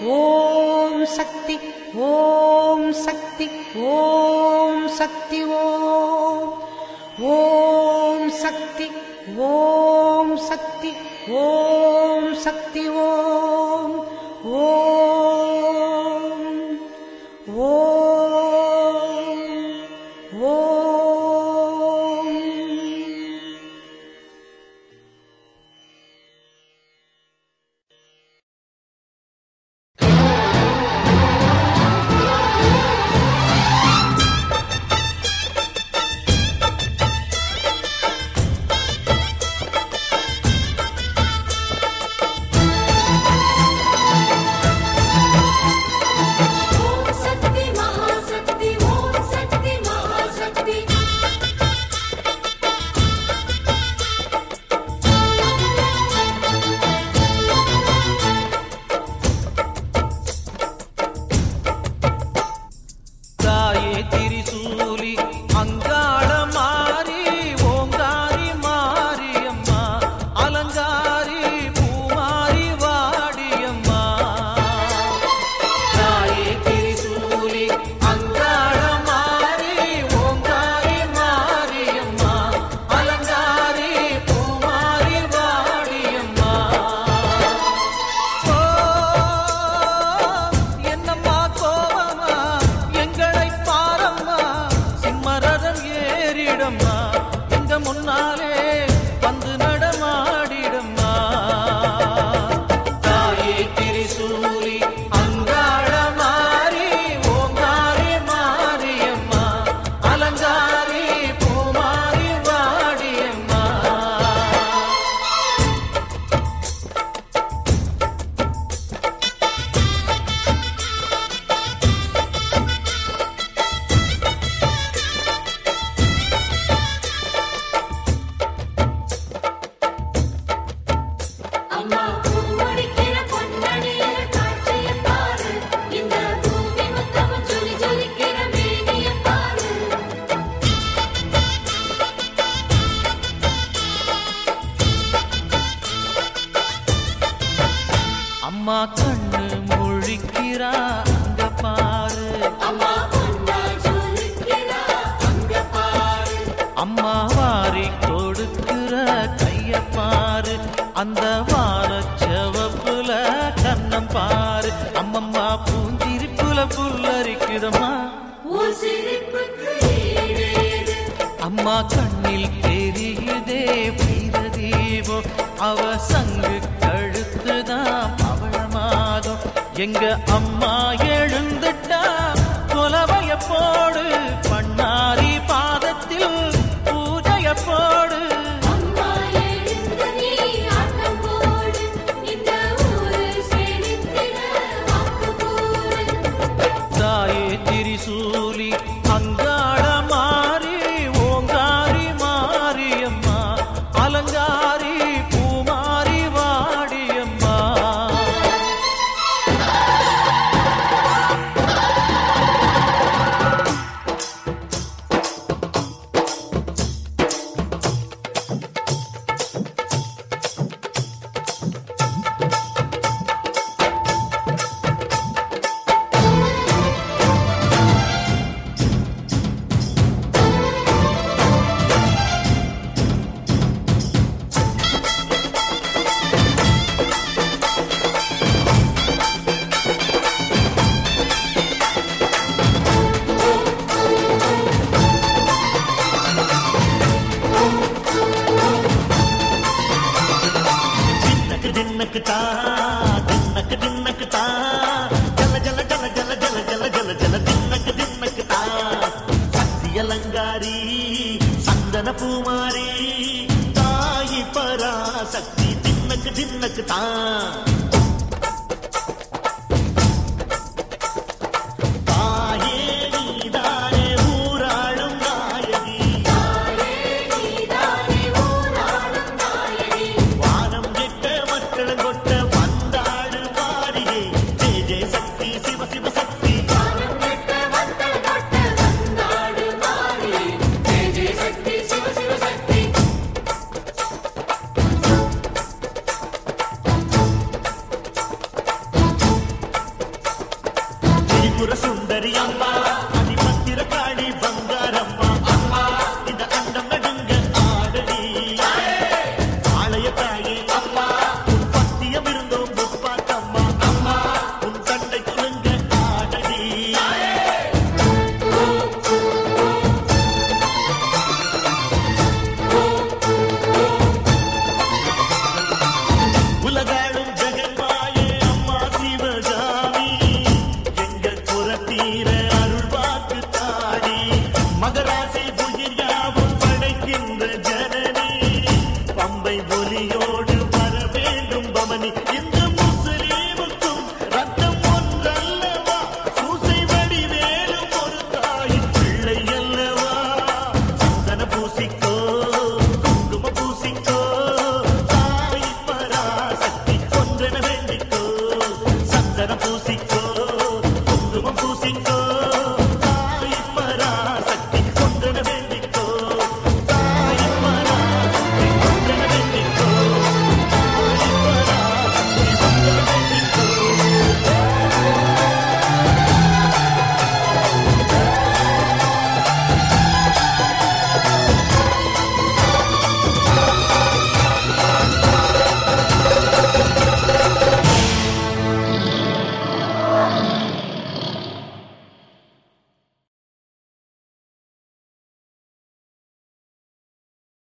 ஓம் 0.07 1.05
சக்தி 1.05 1.59
ஓம் 1.95 2.93
சக்தி 3.07 3.49
ஓம் 3.75 4.87
சக்தி 4.87 5.43
ஓம். 5.43 6.49
ஓம் 7.21 8.29
சக்தி 8.29 8.91
ஓம் 9.37 9.84
शक्ति 10.37 10.91
ओम 11.35 12.33
शक्ति 12.43 12.87
ओम 12.87 13.91
ओम 14.53 14.84